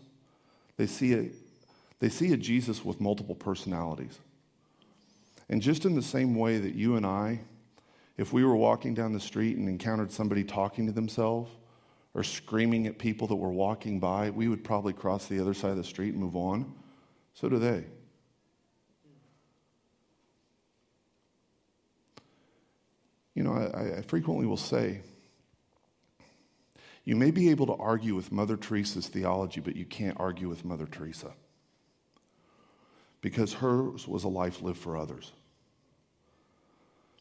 they 0.75 0.85
see 0.85 1.13
a, 1.13 1.29
they 2.01 2.09
see 2.09 2.33
a 2.33 2.37
Jesus 2.37 2.83
with 2.83 2.99
multiple 2.99 3.35
personalities. 3.35 4.19
And 5.47 5.61
just 5.61 5.85
in 5.85 5.95
the 5.95 6.01
same 6.01 6.35
way 6.35 6.57
that 6.57 6.75
you 6.75 6.97
and 6.97 7.05
I, 7.05 7.39
if 8.17 8.33
we 8.33 8.43
were 8.43 8.55
walking 8.55 8.93
down 8.93 9.13
the 9.13 9.19
street 9.19 9.57
and 9.57 9.69
encountered 9.69 10.11
somebody 10.11 10.43
talking 10.43 10.87
to 10.87 10.91
themselves 10.91 11.51
or 12.13 12.23
screaming 12.23 12.87
at 12.87 12.97
people 12.97 13.27
that 13.27 13.35
were 13.35 13.51
walking 13.51 13.99
by, 13.99 14.31
we 14.31 14.47
would 14.47 14.63
probably 14.63 14.93
cross 14.93 15.27
the 15.27 15.39
other 15.39 15.53
side 15.53 15.71
of 15.71 15.77
the 15.77 15.83
street 15.83 16.13
and 16.13 16.21
move 16.21 16.35
on. 16.35 16.73
So 17.33 17.47
do 17.47 17.59
they. 17.59 17.85
You 23.35 23.43
know, 23.43 23.53
I, 23.53 23.99
I 23.99 24.01
frequently 24.01 24.47
will 24.47 24.57
say, 24.57 25.01
you 27.05 27.15
may 27.15 27.29
be 27.29 27.51
able 27.51 27.67
to 27.67 27.75
argue 27.75 28.15
with 28.15 28.31
Mother 28.31 28.57
Teresa's 28.57 29.07
theology, 29.07 29.61
but 29.61 29.75
you 29.75 29.85
can't 29.85 30.19
argue 30.19 30.49
with 30.49 30.65
Mother 30.65 30.87
Teresa 30.87 31.33
because 33.21 33.53
hers 33.53 34.07
was 34.07 34.23
a 34.23 34.27
life 34.27 34.63
lived 34.63 34.79
for 34.79 34.97
others. 34.97 35.31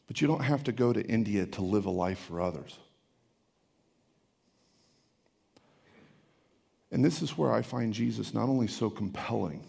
But 0.07 0.21
you 0.21 0.27
don't 0.27 0.43
have 0.43 0.63
to 0.65 0.71
go 0.71 0.93
to 0.93 1.05
India 1.05 1.45
to 1.45 1.61
live 1.61 1.85
a 1.85 1.91
life 1.91 2.19
for 2.19 2.41
others. 2.41 2.77
And 6.91 7.03
this 7.03 7.21
is 7.21 7.37
where 7.37 7.51
I 7.51 7.61
find 7.61 7.93
Jesus 7.93 8.33
not 8.33 8.47
only 8.47 8.67
so 8.67 8.89
compelling, 8.89 9.63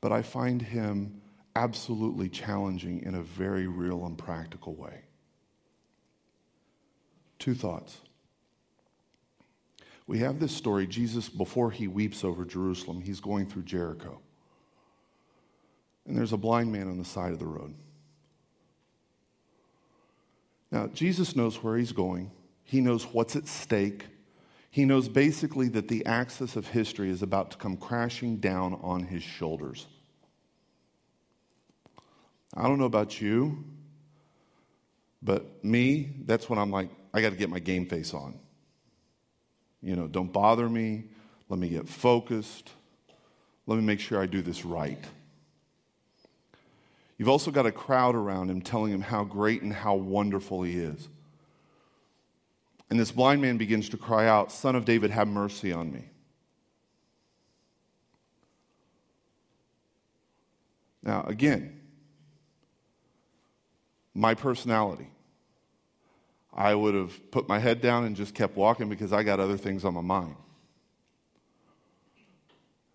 but 0.00 0.10
I 0.10 0.22
find 0.22 0.60
him 0.60 1.20
absolutely 1.54 2.28
challenging 2.28 3.02
in 3.02 3.14
a 3.14 3.22
very 3.22 3.66
real 3.66 4.04
and 4.06 4.18
practical 4.18 4.74
way. 4.74 5.02
Two 7.38 7.54
thoughts. 7.54 7.98
We 10.06 10.18
have 10.18 10.40
this 10.40 10.52
story 10.54 10.86
Jesus, 10.88 11.28
before 11.28 11.70
he 11.70 11.86
weeps 11.86 12.24
over 12.24 12.44
Jerusalem, 12.44 13.00
he's 13.00 13.20
going 13.20 13.46
through 13.46 13.62
Jericho. 13.62 14.20
And 16.10 16.18
there's 16.18 16.32
a 16.32 16.36
blind 16.36 16.72
man 16.72 16.88
on 16.88 16.98
the 16.98 17.04
side 17.04 17.30
of 17.30 17.38
the 17.38 17.46
road. 17.46 17.72
Now, 20.72 20.88
Jesus 20.88 21.36
knows 21.36 21.62
where 21.62 21.76
he's 21.76 21.92
going, 21.92 22.32
he 22.64 22.80
knows 22.80 23.04
what's 23.04 23.36
at 23.36 23.46
stake. 23.46 24.06
He 24.72 24.84
knows 24.84 25.08
basically 25.08 25.68
that 25.68 25.86
the 25.86 26.04
axis 26.06 26.56
of 26.56 26.66
history 26.66 27.10
is 27.10 27.22
about 27.22 27.52
to 27.52 27.56
come 27.58 27.76
crashing 27.76 28.36
down 28.38 28.78
on 28.82 29.04
his 29.04 29.22
shoulders. 29.22 29.86
I 32.54 32.64
don't 32.64 32.78
know 32.78 32.84
about 32.86 33.20
you, 33.20 33.64
but 35.22 35.64
me, 35.64 36.10
that's 36.24 36.48
when 36.50 36.58
I'm 36.58 36.72
like, 36.72 36.88
I 37.14 37.20
got 37.20 37.30
to 37.30 37.36
get 37.36 37.50
my 37.50 37.58
game 37.60 37.86
face 37.86 38.14
on. 38.14 38.38
You 39.80 39.94
know, 39.94 40.08
don't 40.08 40.32
bother 40.32 40.68
me. 40.68 41.04
Let 41.48 41.60
me 41.60 41.68
get 41.68 41.88
focused. 41.88 42.70
Let 43.66 43.76
me 43.76 43.82
make 43.82 44.00
sure 44.00 44.20
I 44.20 44.26
do 44.26 44.42
this 44.42 44.64
right. 44.64 45.04
You've 47.20 47.28
also 47.28 47.50
got 47.50 47.66
a 47.66 47.70
crowd 47.70 48.14
around 48.14 48.48
him 48.48 48.62
telling 48.62 48.94
him 48.94 49.02
how 49.02 49.24
great 49.24 49.60
and 49.60 49.74
how 49.74 49.94
wonderful 49.94 50.62
he 50.62 50.78
is. 50.78 51.06
And 52.88 52.98
this 52.98 53.12
blind 53.12 53.42
man 53.42 53.58
begins 53.58 53.90
to 53.90 53.98
cry 53.98 54.26
out, 54.26 54.50
Son 54.50 54.74
of 54.74 54.86
David, 54.86 55.10
have 55.10 55.28
mercy 55.28 55.70
on 55.70 55.92
me. 55.92 56.06
Now, 61.02 61.22
again, 61.24 61.78
my 64.14 64.32
personality. 64.32 65.10
I 66.54 66.74
would 66.74 66.94
have 66.94 67.30
put 67.30 67.46
my 67.46 67.58
head 67.58 67.82
down 67.82 68.06
and 68.06 68.16
just 68.16 68.34
kept 68.34 68.56
walking 68.56 68.88
because 68.88 69.12
I 69.12 69.24
got 69.24 69.40
other 69.40 69.58
things 69.58 69.84
on 69.84 69.92
my 69.92 70.00
mind. 70.00 70.36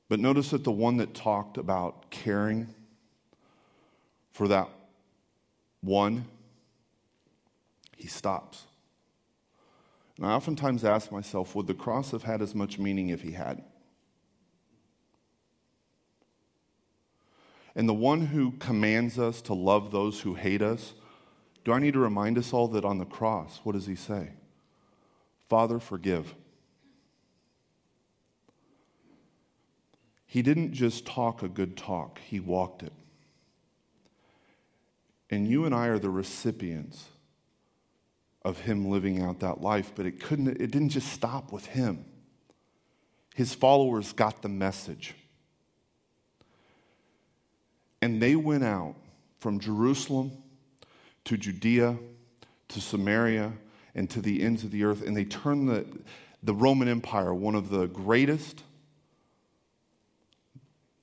But 0.09 0.19
notice 0.19 0.49
that 0.49 0.63
the 0.63 0.71
one 0.71 0.97
that 0.97 1.13
talked 1.13 1.59
about 1.59 2.09
caring 2.09 2.73
for 4.35 4.49
that 4.49 4.67
one, 5.79 6.25
he 7.95 8.09
stops. 8.09 8.65
And 10.17 10.25
I 10.25 10.31
oftentimes 10.31 10.83
ask 10.83 11.09
myself, 11.09 11.55
would 11.55 11.67
the 11.67 11.73
cross 11.73 12.11
have 12.11 12.23
had 12.23 12.41
as 12.41 12.53
much 12.53 12.77
meaning 12.77 13.07
if 13.07 13.21
he 13.21 13.31
had? 13.31 13.63
And 17.77 17.87
the 17.87 17.93
one 17.93 18.25
who 18.25 18.51
commands 18.59 19.17
us 19.17 19.41
to 19.43 19.53
love 19.53 19.91
those 19.91 20.19
who 20.19 20.33
hate 20.33 20.61
us, 20.61 20.95
do 21.63 21.71
I 21.71 21.79
need 21.79 21.93
to 21.93 21.99
remind 21.99 22.37
us 22.37 22.51
all 22.51 22.67
that 22.67 22.83
on 22.83 22.97
the 22.97 23.05
cross, 23.05 23.61
what 23.63 23.71
does 23.71 23.87
he 23.87 23.95
say? 23.95 24.31
Father, 25.47 25.79
forgive. 25.79 26.35
He 30.25 30.41
didn't 30.41 30.73
just 30.73 31.05
talk 31.05 31.41
a 31.41 31.47
good 31.47 31.77
talk, 31.77 32.19
he 32.19 32.41
walked 32.41 32.83
it. 32.83 32.91
And 35.35 35.49
you 35.49 35.65
and 35.65 35.75
I 35.75 35.87
are 35.87 35.99
the 35.99 36.09
recipients 36.09 37.09
of 38.43 38.61
him 38.61 38.89
living 38.89 39.21
out 39.21 39.41
that 39.41 39.59
life, 39.59 39.91
but 39.93 40.05
it 40.05 40.21
couldn't 40.21 40.47
it 40.47 40.71
didn't 40.71 40.89
just 40.89 41.11
stop 41.11 41.51
with 41.51 41.65
him. 41.65 42.05
His 43.33 43.53
followers 43.53 44.13
got 44.13 44.41
the 44.41 44.47
message. 44.47 45.13
And 48.01 48.21
they 48.21 48.37
went 48.37 48.63
out 48.63 48.95
from 49.39 49.59
Jerusalem 49.59 50.31
to 51.25 51.35
Judea 51.35 51.97
to 52.69 52.81
Samaria 52.81 53.51
and 53.93 54.09
to 54.11 54.21
the 54.21 54.41
ends 54.41 54.63
of 54.63 54.71
the 54.71 54.85
earth, 54.85 55.05
and 55.05 55.17
they 55.17 55.25
turned 55.25 55.67
the, 55.67 55.85
the 56.43 56.53
Roman 56.53 56.87
Empire, 56.87 57.33
one 57.33 57.55
of 57.55 57.69
the 57.69 57.87
greatest, 57.87 58.63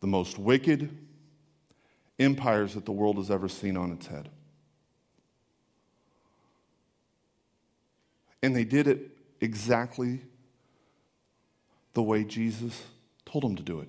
the 0.01 0.07
most 0.07 0.39
wicked 0.39 0.97
empires 2.23 2.75
that 2.75 2.85
the 2.85 2.93
world 2.93 3.17
has 3.17 3.31
ever 3.31 3.49
seen 3.49 3.77
on 3.77 3.93
its 3.93 4.07
head. 4.07 4.29
And 8.43 8.57
they 8.57 8.65
did 8.65 8.89
it 8.89 9.11
exactly 9.41 10.21
the 11.95 12.03
way 12.03 12.25
Jesus 12.25 12.83
told 13.25 13.45
them 13.45 13.57
to 13.57 13.63
do 13.63 13.81
it. 13.81 13.89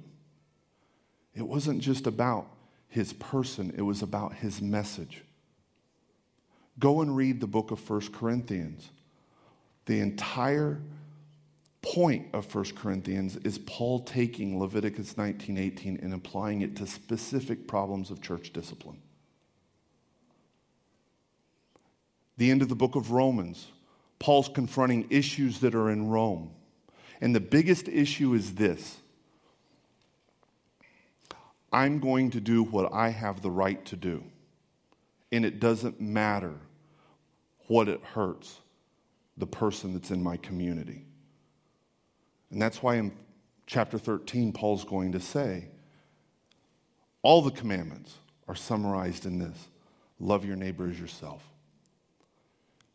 It 1.36 1.48
wasn't 1.48 1.82
just 1.82 2.06
about 2.06 2.48
his 2.88 3.14
person, 3.14 3.74
it 3.76 3.82
was 3.82 4.04
about 4.04 4.36
his 4.36 4.62
message. 4.62 5.24
Go 6.80 7.02
and 7.02 7.16
read 7.16 7.40
the 7.40 7.48
book 7.48 7.72
of 7.72 7.80
First 7.80 8.12
Corinthians. 8.12 8.90
The 9.86 10.00
entire 10.00 10.80
point 11.84 12.28
of 12.34 12.46
First 12.46 12.76
Corinthians 12.76 13.36
is 13.38 13.60
Paul 13.60 14.00
taking 14.00 14.60
Leviticus 14.60 15.16
19:18 15.18 16.00
and 16.02 16.14
applying 16.14 16.62
it 16.62 16.76
to 16.78 16.88
specific 16.88 17.68
problems 17.68 18.10
of 18.10 18.22
church 18.22 18.52
discipline. 18.52 19.02
The 22.38 22.50
end 22.50 22.64
of 22.64 22.70
the 22.70 22.76
book 22.76 22.96
of 22.96 23.12
Romans, 23.12 23.68
Paul's 24.18 24.50
confronting 24.50 25.06
issues 25.10 25.60
that 25.60 25.76
are 25.76 25.92
in 25.92 26.08
Rome. 26.08 26.50
And 27.22 27.36
the 27.36 27.40
biggest 27.40 27.88
issue 27.88 28.34
is 28.34 28.56
this 28.56 28.98
I'm 31.72 32.00
going 32.00 32.32
to 32.32 32.40
do 32.40 32.64
what 32.64 32.94
I 32.94 33.10
have 33.10 33.42
the 33.42 33.52
right 33.52 33.84
to 33.86 33.96
do. 33.96 34.24
And 35.32 35.46
it 35.46 35.60
doesn't 35.60 36.00
matter 36.00 36.54
what 37.68 37.88
it 37.88 38.02
hurts 38.04 38.60
the 39.36 39.48
person 39.48 39.94
that's 39.94 40.12
in 40.12 40.22
my 40.22 40.38
community. 40.38 41.06
And 42.54 42.62
that's 42.62 42.84
why 42.84 42.96
in 42.98 43.12
chapter 43.66 43.98
13, 43.98 44.54
Paul's 44.54 44.86
going 44.86 45.12
to 45.14 45.20
say 45.20 45.70
all 47.24 47.42
the 47.42 47.50
commandments 47.50 48.20
are 48.48 48.56
summarized 48.56 49.26
in 49.26 49.40
this 49.40 49.68
love 50.20 50.46
your 50.46 50.56
neighbor 50.56 50.88
as 50.88 51.00
yourself. 51.00 51.44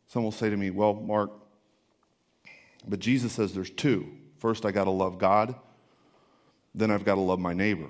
Some 0.06 0.22
will 0.22 0.30
say 0.30 0.48
to 0.48 0.56
me, 0.56 0.70
Well, 0.70 0.94
Mark, 0.94 1.32
but 2.86 3.00
Jesus 3.00 3.32
says 3.32 3.52
there's 3.52 3.70
two. 3.70 4.12
First, 4.36 4.64
I 4.64 4.70
got 4.70 4.84
to 4.84 4.90
love 4.90 5.18
God, 5.18 5.56
then 6.72 6.92
I've 6.92 7.04
got 7.04 7.16
to 7.16 7.20
love 7.20 7.40
my 7.40 7.52
neighbor. 7.52 7.88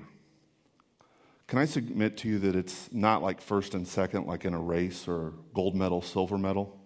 Can 1.45 1.59
I 1.59 1.65
submit 1.65 2.17
to 2.17 2.27
you 2.27 2.39
that 2.39 2.55
it's 2.55 2.89
not 2.91 3.21
like 3.21 3.41
first 3.41 3.75
and 3.75 3.87
second, 3.87 4.25
like 4.25 4.43
in 4.43 4.55
a 4.55 4.59
race 4.59 5.07
or 5.07 5.33
gold 5.53 5.75
medal, 5.75 6.01
silver 6.01 6.37
medal? 6.37 6.79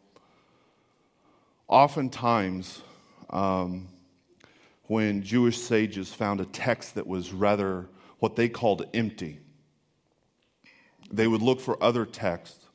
Oftentimes, 1.69 2.81
um, 3.29 3.87
when 4.87 5.23
Jewish 5.23 5.59
sages 5.59 6.13
found 6.13 6.41
a 6.41 6.45
text 6.45 6.95
that 6.95 7.07
was 7.07 7.31
rather 7.31 7.87
what 8.19 8.35
they 8.35 8.49
called 8.49 8.85
empty, 8.93 9.39
they 11.11 11.27
would 11.27 11.41
look 11.41 11.59
for 11.59 11.81
other 11.81 12.05
texts, 12.05 12.65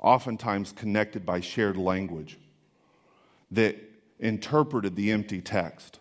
oftentimes 0.00 0.72
connected 0.72 1.24
by 1.24 1.40
shared 1.40 1.76
language, 1.76 2.38
that 3.50 3.76
interpreted 4.18 4.96
the 4.96 5.10
empty 5.10 5.40
text. 5.40 6.00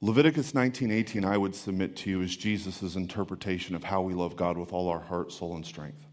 Leviticus 0.00 0.52
19:18 0.52 1.24
I 1.24 1.36
would 1.36 1.54
submit 1.54 1.96
to 1.96 2.10
you 2.10 2.20
is 2.20 2.36
Jesus' 2.36 2.96
interpretation 2.96 3.74
of 3.74 3.84
how 3.84 4.02
we 4.02 4.14
love 4.14 4.36
God 4.36 4.58
with 4.58 4.72
all 4.72 4.88
our 4.88 5.00
heart, 5.00 5.32
soul 5.32 5.56
and 5.56 5.64
strength. 5.64 6.06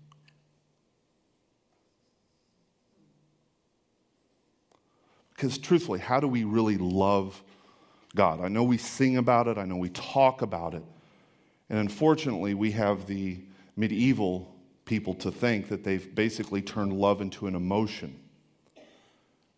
Because 5.35 5.57
truthfully, 5.57 5.99
how 5.99 6.19
do 6.19 6.27
we 6.27 6.43
really 6.43 6.77
love 6.77 7.41
God? 8.15 8.41
I 8.41 8.47
know 8.47 8.63
we 8.63 8.77
sing 8.77 9.17
about 9.17 9.47
it, 9.47 9.57
I 9.57 9.65
know 9.65 9.77
we 9.77 9.89
talk 9.89 10.41
about 10.41 10.73
it. 10.73 10.83
And 11.69 11.79
unfortunately, 11.79 12.53
we 12.53 12.71
have 12.71 13.07
the 13.07 13.39
medieval 13.75 14.53
people 14.85 15.15
to 15.15 15.31
think 15.31 15.69
that 15.69 15.83
they've 15.83 16.13
basically 16.13 16.61
turned 16.61 16.93
love 16.93 17.21
into 17.21 17.47
an 17.47 17.55
emotion. 17.55 18.19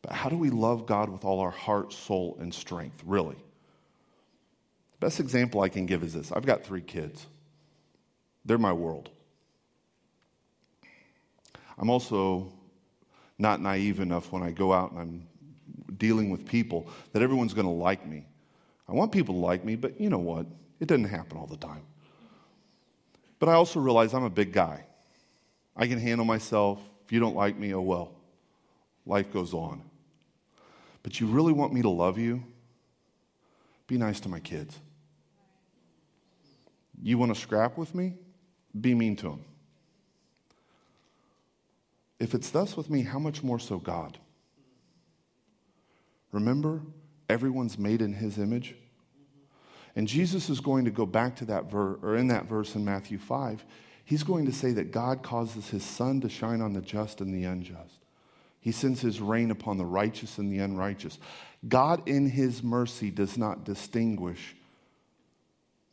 But 0.02 0.14
how 0.14 0.30
do 0.30 0.38
we 0.38 0.50
love 0.50 0.86
God 0.86 1.10
with 1.10 1.26
all 1.26 1.40
our 1.40 1.52
heart, 1.52 1.92
soul, 1.92 2.38
and 2.40 2.54
strength, 2.54 3.02
really? 3.06 3.36
The 3.36 5.08
best 5.08 5.20
example 5.20 5.62
I 5.62 5.70
can 5.70 5.86
give 5.86 6.04
is 6.04 6.14
this 6.14 6.32
I've 6.32 6.46
got 6.46 6.64
three 6.64 6.82
kids, 6.82 7.26
they're 8.46 8.58
my 8.58 8.74
world. 8.74 9.10
I'm 11.78 11.90
also 11.90 12.54
not 13.38 13.60
naive 13.60 14.00
enough 14.00 14.32
when 14.32 14.44
I 14.44 14.52
go 14.52 14.72
out 14.72 14.92
and 14.92 15.00
I'm 15.00 15.28
dealing 15.98 16.30
with 16.30 16.46
people 16.46 16.88
that 17.14 17.22
everyone's 17.22 17.54
going 17.54 17.68
to 17.68 17.72
like 17.72 18.06
me. 18.06 18.26
I 18.88 18.94
want 18.94 19.12
people 19.12 19.36
to 19.36 19.42
like 19.42 19.66
me, 19.66 19.76
but 19.76 20.00
you 20.00 20.10
know 20.10 20.20
what? 20.20 20.46
It 20.80 20.88
doesn't 20.88 21.06
happen 21.06 21.38
all 21.38 21.48
the 21.48 21.58
time. 21.58 21.82
But 23.40 23.50
I 23.50 23.54
also 23.54 23.80
realize 23.80 24.14
I'm 24.14 24.24
a 24.24 24.30
big 24.30 24.54
guy. 24.54 24.86
I 25.76 25.88
can 25.88 26.00
handle 26.00 26.26
myself. 26.26 26.80
If 27.06 27.12
you 27.12 27.20
don't 27.20 27.36
like 27.36 27.58
me, 27.58 27.74
oh 27.74 27.82
well. 27.82 28.12
Life 29.06 29.32
goes 29.32 29.54
on. 29.54 29.82
But 31.04 31.20
you 31.20 31.28
really 31.28 31.54
want 31.54 31.74
me 31.74 31.82
to 31.82 31.90
love 31.90 32.18
you? 32.18 32.44
Be 33.88 33.98
nice 33.98 34.20
to 34.22 34.30
my 34.30 34.40
kids. 34.40 34.80
You 37.02 37.18
want 37.18 37.34
to 37.34 37.40
scrap 37.40 37.78
with 37.78 37.94
me? 37.94 38.16
Be 38.80 38.96
mean 38.96 39.16
to 39.18 39.30
them. 39.30 39.46
If 42.20 42.34
it's 42.34 42.50
thus 42.50 42.76
with 42.76 42.90
me, 42.90 43.04
how 43.04 43.20
much 43.20 43.44
more 43.44 43.60
so 43.60 43.78
God? 43.78 44.18
Remember, 46.36 46.82
everyone's 47.30 47.80
made 47.80 48.02
in 48.02 48.12
his 48.12 48.38
image. 48.38 48.76
And 49.96 50.06
Jesus 50.06 50.50
is 50.50 50.60
going 50.60 50.84
to 50.84 50.92
go 50.92 51.06
back 51.06 51.38
to 51.38 51.46
that 51.46 51.72
verse, 51.72 51.98
or 52.02 52.18
in 52.18 52.28
that 52.28 52.44
verse 52.44 52.76
in 52.76 52.84
Matthew 52.84 53.18
5, 53.18 53.64
he's 54.04 54.22
going 54.22 54.46
to 54.46 54.52
say 54.52 54.74
that 54.74 54.92
God 54.92 55.24
causes 55.24 55.70
his 55.70 55.82
sun 55.82 56.20
to 56.20 56.28
shine 56.28 56.60
on 56.60 56.74
the 56.74 56.82
just 56.82 57.22
and 57.22 57.34
the 57.34 57.46
unjust. 57.46 58.00
He 58.60 58.74
sends 58.74 59.00
his 59.00 59.22
rain 59.22 59.50
upon 59.50 59.78
the 59.78 59.86
righteous 59.86 60.38
and 60.38 60.52
the 60.52 60.60
unrighteous. 60.60 61.20
God, 61.70 62.06
in 62.06 62.30
his 62.30 62.62
mercy, 62.62 63.12
does 63.12 63.38
not 63.38 63.64
distinguish, 63.64 64.58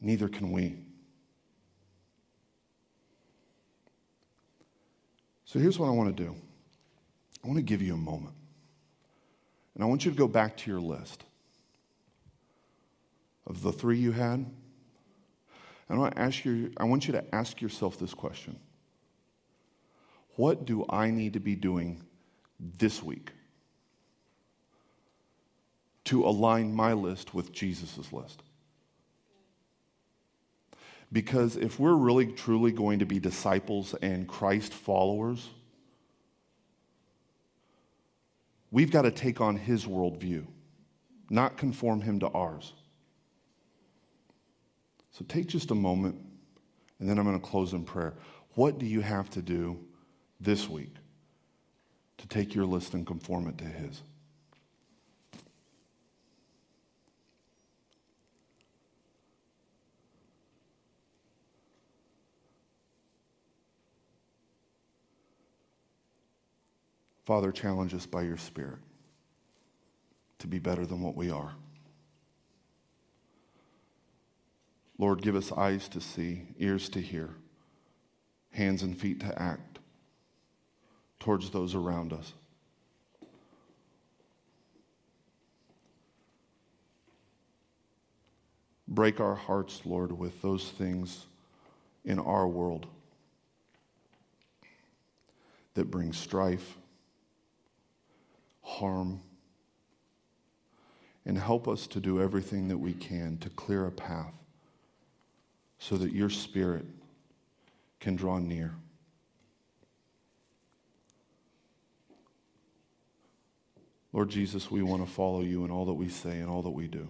neither 0.01 0.29
can 0.29 0.51
we. 0.51 0.77
So 5.45 5.61
here's 5.61 5.79
what 5.79 5.87
I 5.87 5.93
want 5.93 6.17
to 6.17 6.25
do 6.25 6.35
I 7.45 7.47
want 7.47 7.59
to 7.59 7.63
give 7.63 7.81
you 7.81 7.95
a 7.95 7.97
moment. 7.97 8.35
And 9.75 9.83
I 9.83 9.87
want 9.87 10.05
you 10.05 10.11
to 10.11 10.17
go 10.17 10.29
back 10.29 10.57
to 10.59 10.71
your 10.71 10.81
list 10.81 11.25
of 13.47 13.63
the 13.63 13.73
three 13.73 13.99
you 13.99 14.13
had. 14.13 14.39
And 14.39 14.55
I 15.91 15.97
want, 15.97 16.15
ask 16.17 16.45
you, 16.45 16.73
I 16.77 16.85
want 16.85 17.07
you 17.07 17.13
to 17.13 17.35
ask 17.35 17.61
yourself 17.61 17.99
this 17.99 18.15
question 18.15 18.59
What 20.37 20.65
do 20.65 20.85
I 20.89 21.11
need 21.11 21.35
to 21.35 21.41
be 21.41 21.55
doing 21.55 22.03
this 22.59 23.03
week 23.03 23.31
to 26.05 26.25
align 26.25 26.75
my 26.75 26.93
list 26.93 27.35
with 27.35 27.53
Jesus' 27.53 28.13
list? 28.13 28.43
Because 31.13 31.57
if 31.57 31.79
we're 31.79 31.95
really 31.95 32.27
truly 32.27 32.73
going 32.73 33.01
to 33.01 33.05
be 33.05 33.19
disciples 33.19 33.95
and 34.01 34.27
Christ 34.27 34.73
followers, 34.73 35.47
We've 38.73 38.91
got 38.91 39.03
to 39.03 39.11
take 39.11 39.41
on 39.41 39.57
his 39.57 39.85
worldview, 39.85 40.47
not 41.31 41.59
conform 41.59 42.01
him 42.01 42.19
to 42.21 42.29
ours. 42.29 42.73
So 45.11 45.27
take 45.29 45.47
just 45.47 45.71
a 45.71 45.75
moment, 45.75 46.17
and 46.99 47.09
then 47.09 47.19
I'm 47.19 47.25
going 47.25 47.39
to 47.39 47.47
close 47.47 47.75
in 47.75 47.85
prayer. 47.85 48.15
What 48.55 48.79
do 48.79 48.87
you 48.87 49.03
have 49.03 49.29
to 49.31 49.43
do 49.43 49.79
this 50.41 50.69
week 50.71 50.95
to 52.17 52.27
take 52.27 52.55
your 52.55 52.65
list 52.65 52.95
and 52.95 53.07
conform 53.07 53.47
it 53.47 53.59
to 53.59 53.65
his? 53.65 54.03
Father, 67.25 67.53
challenge 67.53 67.95
us 67.95 68.07
by 68.07 68.23
your 68.23 68.37
Spirit 68.37 68.79
to 70.39 70.49
be 70.49 70.59
better 70.59 70.85
than 70.85 71.01
what 71.01 71.17
we 71.17 71.31
are. 71.31 71.55
Lord, 74.99 75.23
give 75.23 75.37
us 75.37 75.53
eyes 75.53 75.89
to 75.91 76.01
see, 76.01 76.43
ears 76.59 76.89
to 76.91 77.01
hear, 77.01 77.31
hands 78.51 78.83
and 78.83 78.99
feet 78.99 79.21
to 79.21 79.41
act 79.41 79.79
towards 81.21 81.51
those 81.51 81.75
around 81.75 82.13
us. 82.13 82.33
Break 88.89 89.21
our 89.21 89.37
hearts, 89.37 89.81
Lord, 89.85 90.13
with 90.13 90.43
those 90.43 90.71
things 90.71 91.27
in 92.05 92.19
our 92.19 92.47
world 92.47 92.87
that 95.75 95.91
bring 95.91 96.13
strife 96.13 96.77
harm, 98.63 99.21
and 101.25 101.39
help 101.39 101.69
us 101.69 101.87
to 101.89 102.01
do 102.01 102.21
everything 102.21 102.69
that 102.69 102.79
we 102.79 102.93
can 102.93 103.39
to 103.39 103.51
clear 103.51 103.87
a 103.87 103.93
path 103.93 104.35
so 105.79 105.97
that 105.97 106.13
your 106.13 106.31
Spirit 106.31 106.87
can 108.01 108.17
draw 108.17 108.39
near. 108.39 108.75
Lord 114.13 114.29
Jesus, 114.29 114.71
we 114.71 114.83
want 114.83 115.05
to 115.05 115.11
follow 115.11 115.41
you 115.41 115.65
in 115.65 115.71
all 115.71 115.87
that 115.87 115.95
we 115.95 116.09
say 116.09 116.41
and 116.41 116.51
all 116.51 116.63
that 116.63 116.71
we 116.71 116.87
do. 116.87 117.09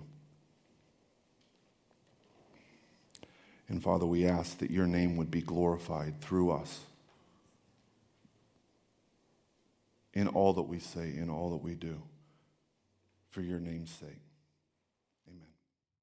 And 3.68 3.82
Father, 3.82 4.06
we 4.06 4.26
ask 4.26 4.58
that 4.58 4.70
your 4.70 4.86
name 4.86 5.16
would 5.16 5.30
be 5.30 5.40
glorified 5.40 6.20
through 6.20 6.52
us 6.52 6.80
in 10.14 10.29
all 10.29 10.53
that 10.55 10.62
we 10.62 10.79
say, 10.79 11.14
in 11.16 11.31
all 11.31 11.51
that 11.51 11.62
we 11.62 11.75
do, 11.75 12.03
for 13.31 13.40
your 13.40 13.61
name's 13.61 13.90
sake. 13.90 14.20